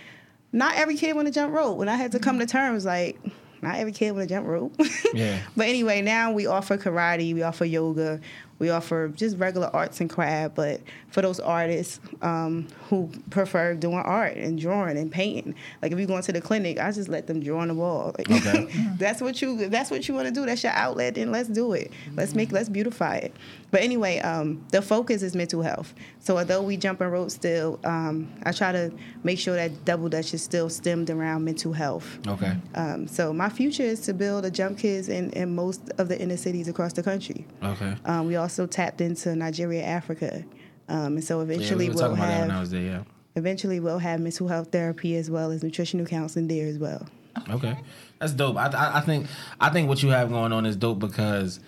[0.52, 1.76] Not every kid want to jump rope.
[1.76, 3.18] When I had to come to terms, like
[3.62, 4.74] not every kid want to jump rope.
[5.14, 5.38] Yeah.
[5.56, 8.20] But anyway, now we offer karate, we offer yoga,
[8.58, 10.54] we offer just regular arts and craft.
[10.54, 15.98] But for those artists um, who prefer doing art and drawing and painting, like if
[15.98, 18.14] you go into the clinic, I just let them draw on the wall.
[18.18, 18.68] Like, Okay.
[18.98, 20.44] that's what you that's what you want to do.
[20.44, 21.14] That's your outlet.
[21.14, 21.90] Then let's do it.
[22.14, 23.34] Let's make let's beautify it.
[23.70, 25.92] But anyway, um, the focus is mental health.
[26.20, 28.92] So although we jump and rope still, um, I try to
[29.24, 32.18] make sure that double dutch is still stemmed around mental health.
[32.28, 32.56] Okay.
[32.74, 36.18] Um, so my future is to build a jump kids in, in most of the
[36.20, 37.46] inner cities across the country.
[37.62, 37.94] Okay.
[38.04, 40.44] Um, we also tapped into Nigeria, Africa,
[40.88, 42.82] um, and so Yeah, we eventually were we'll talking about that when I have there.
[42.82, 43.02] Yeah.
[43.34, 47.06] eventually we'll have mental health therapy as well as nutritional counseling there as well.
[47.50, 47.76] Okay,
[48.18, 48.56] that's dope.
[48.56, 49.26] I, I, I think
[49.60, 51.60] I think what you have going on is dope because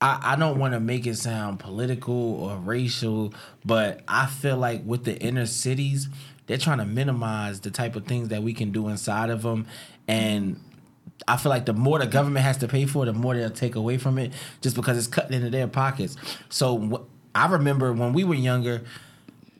[0.00, 3.32] I, I don't want to make it sound political or racial,
[3.64, 6.08] but I feel like with the inner cities,
[6.46, 9.66] they're trying to minimize the type of things that we can do inside of them,
[10.06, 10.60] and
[11.26, 13.74] I feel like the more the government has to pay for, the more they'll take
[13.74, 16.16] away from it, just because it's cutting into their pockets.
[16.50, 18.82] So wh- I remember when we were younger,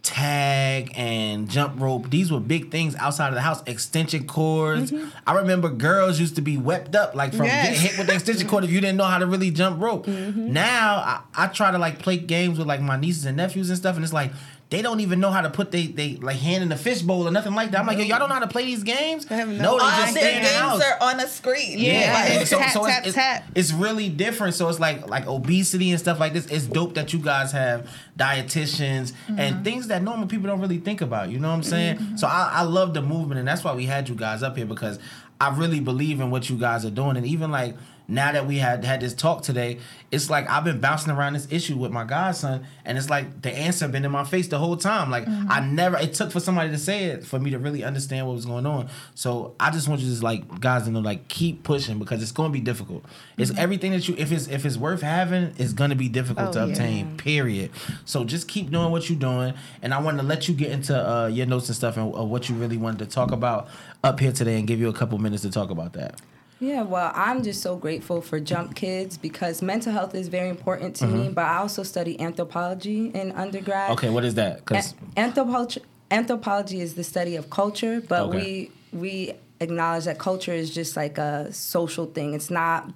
[0.07, 2.11] tag and jump rope.
[2.11, 3.61] These were big things outside of the house.
[3.67, 4.93] Extension cords.
[4.93, 5.09] Mm-hmm.
[5.27, 7.67] I remember girls used to be wept up like from Yes.
[7.67, 10.07] getting hit with the extension cord if you didn't know how to really jump rope.
[10.07, 10.53] Mm-hmm.
[10.53, 13.77] Now I, I try to like play games with like my nieces and nephews and
[13.79, 14.31] stuff, and it's like
[14.69, 17.31] they don't even know how to put they they like hand in the fishbowl or
[17.31, 17.81] nothing like that.
[17.81, 19.25] I'm like, yo, y'all don't know how to play these games?
[19.27, 20.83] have no no, they All just their stay in the games house.
[20.83, 21.79] are on a screen.
[21.79, 22.35] Yeah.
[22.39, 23.45] Like, so, Tap, so it's, tap, it's, tap.
[23.55, 24.55] it's really different.
[24.55, 26.47] So it's like like obesity and stuff like this.
[26.47, 27.89] It's dope that you guys have
[28.19, 29.63] dietitians and mm-hmm.
[29.63, 31.31] things that normal people don't really think about.
[31.31, 31.99] You know what I'm saying?
[31.99, 32.17] Mm-hmm.
[32.17, 34.67] So I, I love the movement, and that's why we had you guys up here
[34.67, 34.99] because
[35.41, 37.77] I really believe in what you guys are doing, and even like
[38.09, 39.79] now that we had had this talk today,
[40.13, 43.53] it's like I've been bouncing around this issue with my godson, and it's like the
[43.53, 45.11] answer been in my face the whole time.
[45.11, 48.27] Like I never, it took for somebody to say it for me to really understand
[48.27, 48.89] what was going on.
[49.17, 52.23] So I just want you to just like guys to know, like keep pushing because
[52.23, 53.05] it's going to be difficult.
[53.37, 56.51] It's everything that you, if it's if it's worth having, it's going to be difficult
[56.51, 56.65] Oh, to yeah.
[56.67, 57.17] obtain.
[57.17, 57.71] Period.
[58.05, 60.95] So just keep doing what you're doing, and I want to let you get into
[60.97, 63.67] uh, your notes and stuff and uh, what you really wanted to talk about
[64.05, 66.21] up here today, and give you a couple minutes to talk about that.
[66.59, 70.97] Yeah, well, I'm just so grateful for Jump Kids because mental health is very important
[70.97, 71.25] to me.
[71.25, 71.35] Mm-hmm.
[71.35, 73.91] But I also study anthropology in undergrad.
[73.93, 74.59] Okay, what is that?
[74.59, 78.71] Because A- anthropology anthropology is the study of culture, but Okay.
[78.93, 82.33] we we acknowledge that culture is just like a social thing.
[82.33, 82.91] It's not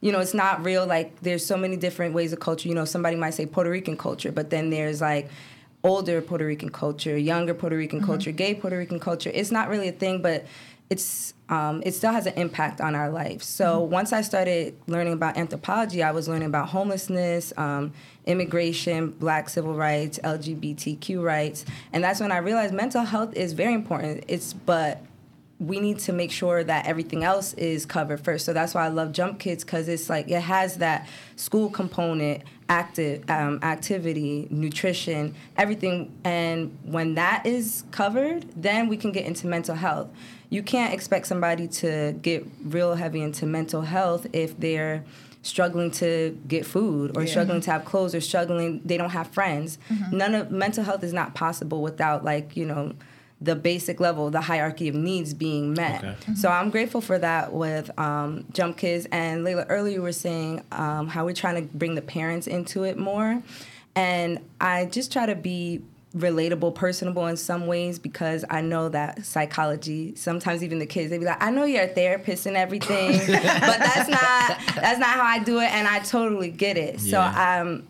[0.00, 2.68] you know, it's not real like there's so many different ways of culture.
[2.68, 5.28] You know, somebody might say Puerto Rican culture, but then there's like
[5.84, 8.06] older Puerto Rican culture, younger Puerto Rican mm-hmm.
[8.06, 9.30] culture, gay Puerto Rican culture.
[9.32, 10.46] It's not really a thing, but
[10.92, 13.42] it's um, it still has an impact on our life.
[13.42, 17.92] So once I started learning about anthropology, I was learning about homelessness, um,
[18.26, 23.72] immigration, Black civil rights, LGBTQ rights, and that's when I realized mental health is very
[23.72, 24.24] important.
[24.28, 25.02] It's but
[25.58, 28.44] we need to make sure that everything else is covered first.
[28.44, 32.42] So that's why I love Jump Kids because it's like it has that school component,
[32.68, 36.12] active um, activity, nutrition, everything.
[36.24, 40.08] And when that is covered, then we can get into mental health.
[40.52, 45.04] You can't expect somebody to get real heavy into mental health if they're
[45.42, 49.76] struggling to get food or struggling to have clothes or struggling they don't have friends
[50.12, 52.92] none of mental health is not possible without like you know
[53.42, 56.04] the basic level, the hierarchy of needs being met.
[56.04, 56.34] Okay.
[56.34, 59.06] So I'm grateful for that with um, Jump Kids.
[59.10, 62.84] And Laila, earlier you were saying um, how we're trying to bring the parents into
[62.84, 63.42] it more.
[63.94, 65.82] And I just try to be
[66.14, 71.18] relatable, personable in some ways because I know that psychology, sometimes even the kids, they
[71.18, 73.26] be like, I know you're a therapist and everything, but
[73.78, 77.00] that's not that's not how I do it and I totally get it.
[77.00, 77.60] So Yeah.
[77.62, 77.86] um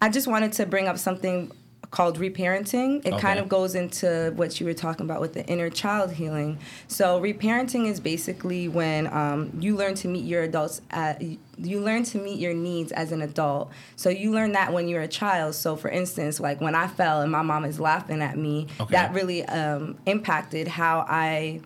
[0.00, 1.50] I just wanted to bring up something
[1.96, 3.00] called reparenting.
[3.06, 6.58] It kind of goes into what you were talking about with the inner child healing.
[6.88, 10.82] So reparenting is basically when um, you learn to meet your adults.
[10.90, 13.70] At, you learn to meet your needs as an adult.
[13.96, 15.54] So you learn that when you're a child.
[15.54, 18.92] So for instance, like when I fell and my mom is laughing at me, Okay.
[18.92, 21.62] that really um, impacted how I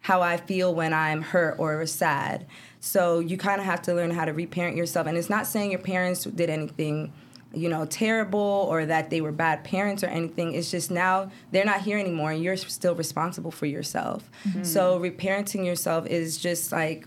[0.00, 2.44] how I feel when I'm hurt or sad.
[2.80, 5.06] So you kind of have to learn how to reparent yourself.
[5.06, 7.12] And it's not saying your parents did anything,
[7.54, 10.54] you know, terrible or that they were bad parents or anything.
[10.54, 14.28] It's just now they're not here anymore and you're still responsible for yourself.
[14.64, 17.06] So reparenting yourself is just like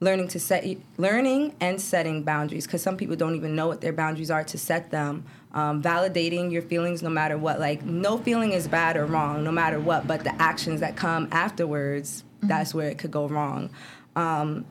[0.00, 0.66] learning to set
[0.98, 4.58] learning and setting boundaries because some people don't even know what their boundaries are to
[4.58, 5.24] set them.
[5.52, 7.58] Um, validating your feelings no matter what.
[7.60, 11.28] Like no feeling is bad or wrong no matter what but the actions that come
[11.32, 13.70] afterwards that's where it could go wrong.
[14.14, 14.64] Um,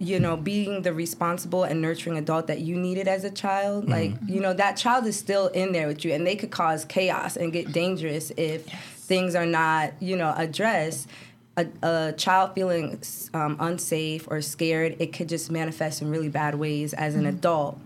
[0.00, 4.12] you know being the responsible and nurturing adult that you needed as a child like
[4.26, 7.36] you know that child is still in there with you and they could cause chaos
[7.36, 11.06] and get dangerous if things are not you know addressed.
[11.56, 13.02] A, a child feeling
[13.34, 17.78] um, unsafe or scared it could just manifest in really bad ways as an adult.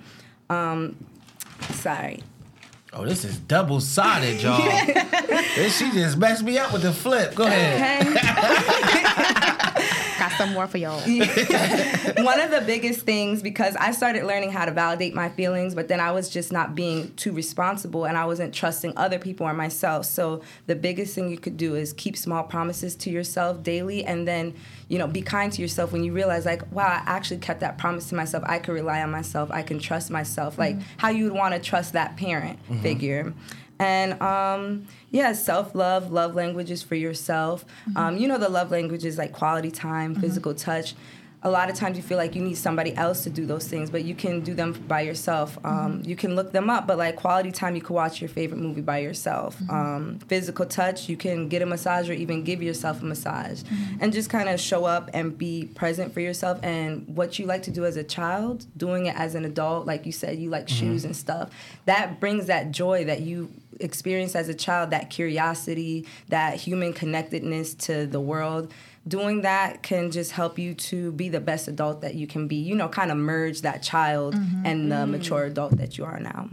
[0.50, 0.96] Um,
[1.70, 2.22] sorry.
[2.92, 4.60] Oh, this is double sided, y'all.
[5.70, 7.34] She just messed me up with the flip.
[7.34, 8.06] Go ahead.
[8.06, 9.30] okay
[10.37, 11.01] some more for y'all.
[12.24, 15.89] one of the biggest things because I started learning how to validate my feelings, but
[15.89, 19.55] then I was just not being too responsible and I wasn't trusting other people or
[19.55, 20.07] myself.
[20.07, 24.26] So the biggest thing you could do is keep small promises to yourself daily and
[24.26, 24.55] then,
[24.89, 27.78] you know, be kind to yourself when you realize like, wow, I actually kept that
[27.78, 28.45] promise to myself.
[28.47, 29.51] I could rely on myself.
[29.51, 30.59] I can trust myself.
[30.59, 30.99] Like mm-hmm.
[30.99, 32.82] how you would want to trust that parent mm-hmm.
[32.82, 33.35] figure.
[33.78, 37.64] And um, yeah, self love, love languages for yourself.
[37.96, 40.94] Um, you know, the love languages like quality time, physical touch.
[41.46, 43.90] A lot of times you feel like you need somebody else to do those things,
[43.90, 45.58] but you can do them by yourself.
[45.62, 48.56] Um, You can look them up, but like quality time, you can watch your favorite
[48.60, 49.58] movie by yourself.
[49.68, 53.62] Um, physical touch, you can get a massage or even give yourself a massage
[54.00, 56.58] and just kind of show up and be present for yourself.
[56.62, 60.06] And what you like to do as a child, doing it as an adult, like
[60.06, 61.50] you said, you like shoes and stuff,
[61.84, 63.50] that brings that joy that you
[63.80, 68.72] experienced as a child, that curiosity, that human connectedness to the world.
[69.06, 72.56] Doing that can just help you to be the best adult that you can be.
[72.56, 74.64] You know, kind of merge that child mm-hmm.
[74.64, 75.10] and the mm-hmm.
[75.12, 76.48] mature adult that you are now.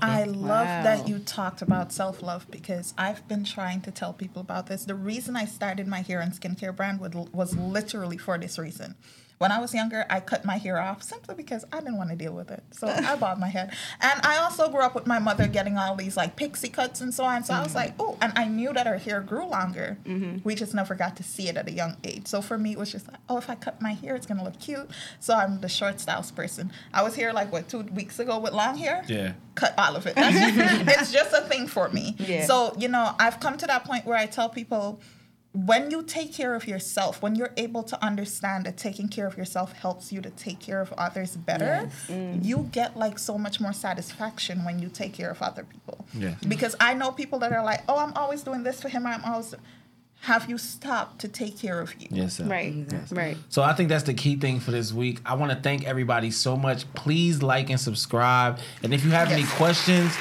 [0.00, 0.82] I love Wow.
[0.84, 4.84] that you talked about self love because I've been trying to tell people about this.
[4.84, 8.94] The reason I started my hair and skincare brand was, was literally for this reason.
[9.38, 12.16] When I was younger, I cut my hair off simply because I didn't want to
[12.16, 12.62] deal with it.
[12.72, 13.72] So I bobbed my head.
[14.00, 17.14] And I also grew up with my mother getting all these like pixie cuts and
[17.14, 17.44] so on.
[17.44, 17.76] So I was mm-hmm.
[17.76, 19.96] like, oh, and I knew that her hair grew longer.
[20.04, 20.38] Mm-hmm.
[20.42, 22.26] We just never got to see it at a young age.
[22.26, 24.44] So for me, it was just like, oh, if I cut my hair, it's gonna
[24.44, 24.90] look cute.
[25.20, 26.72] So I'm the short styles person.
[26.92, 29.04] I was here like what two weeks ago with long hair.
[29.06, 29.34] Yeah.
[29.54, 30.14] Cut all of it.
[30.98, 32.16] It's just a thing for me.
[32.18, 32.44] Yeah.
[32.44, 35.00] So you know, I've come to that point where I tell people
[35.64, 39.36] when you take care of yourself, when you're able to understand that taking care of
[39.36, 43.72] yourself helps you to take care of others better, you get like so much more
[43.72, 46.06] satisfaction when you take care of other people.
[46.14, 46.34] Yeah.
[46.46, 49.24] Because I know people that are like, oh, I'm always doing this for him, I'm
[49.24, 49.54] always.
[50.22, 52.08] Have you stopped to take care of you?
[52.10, 52.44] Yes, sir.
[52.44, 52.74] Right.
[53.12, 53.36] Right.
[53.50, 55.20] So I think that's the key thing for this week.
[55.24, 56.92] I want to thank everybody so much.
[56.94, 58.58] Please like and subscribe.
[58.82, 60.12] And if you have any questions,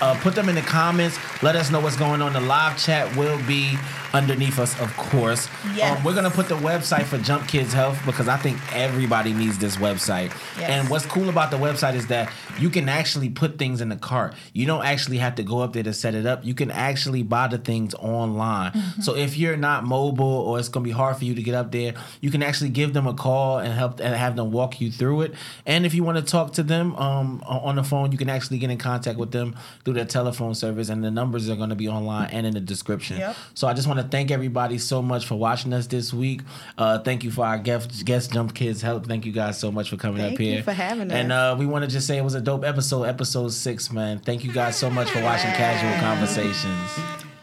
[0.00, 1.18] uh, put them in the comments.
[1.42, 2.32] Let us know what's going on.
[2.32, 3.76] The live chat will be
[4.14, 5.48] underneath us, of course.
[5.74, 5.96] Yes.
[5.96, 9.58] Um, we're gonna put the website for Jump Kids Health because I think everybody needs
[9.58, 10.32] this website.
[10.58, 10.70] Yes.
[10.70, 13.96] And what's cool about the website is that you can actually put things in the
[13.96, 14.34] cart.
[14.52, 16.44] You don't actually have to go up there to set it up.
[16.44, 18.72] You can actually buy the things online.
[18.72, 19.02] Mm-hmm.
[19.02, 21.72] So if you're not mobile or it's gonna be hard for you to get up
[21.72, 24.90] there, you can actually give them a call and help and have them walk you
[24.90, 25.34] through it.
[25.66, 28.58] And if you want to talk to them um, on the phone, you can actually
[28.58, 31.74] get in contact with them through their telephone service, and the numbers are going to
[31.74, 33.18] be online and in the description.
[33.18, 33.36] Yep.
[33.54, 36.42] So I just want to thank everybody so much for watching us this week.
[36.76, 39.06] Uh, thank you for our guest, guest Jump Kids Health.
[39.06, 41.16] Thank you guys so much for coming Thank up you here for having us.
[41.16, 44.18] And uh, we want to just say it was a dope episode, episode six, man.
[44.18, 46.90] Thank you guys so much for watching Casual Conversations.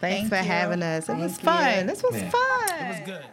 [0.00, 0.42] Thank for you.
[0.42, 1.08] having us.
[1.08, 1.78] It was Thank fun.
[1.80, 1.86] you.
[1.86, 2.30] This was Yeah.
[2.30, 2.86] fun.
[2.86, 3.24] It was good.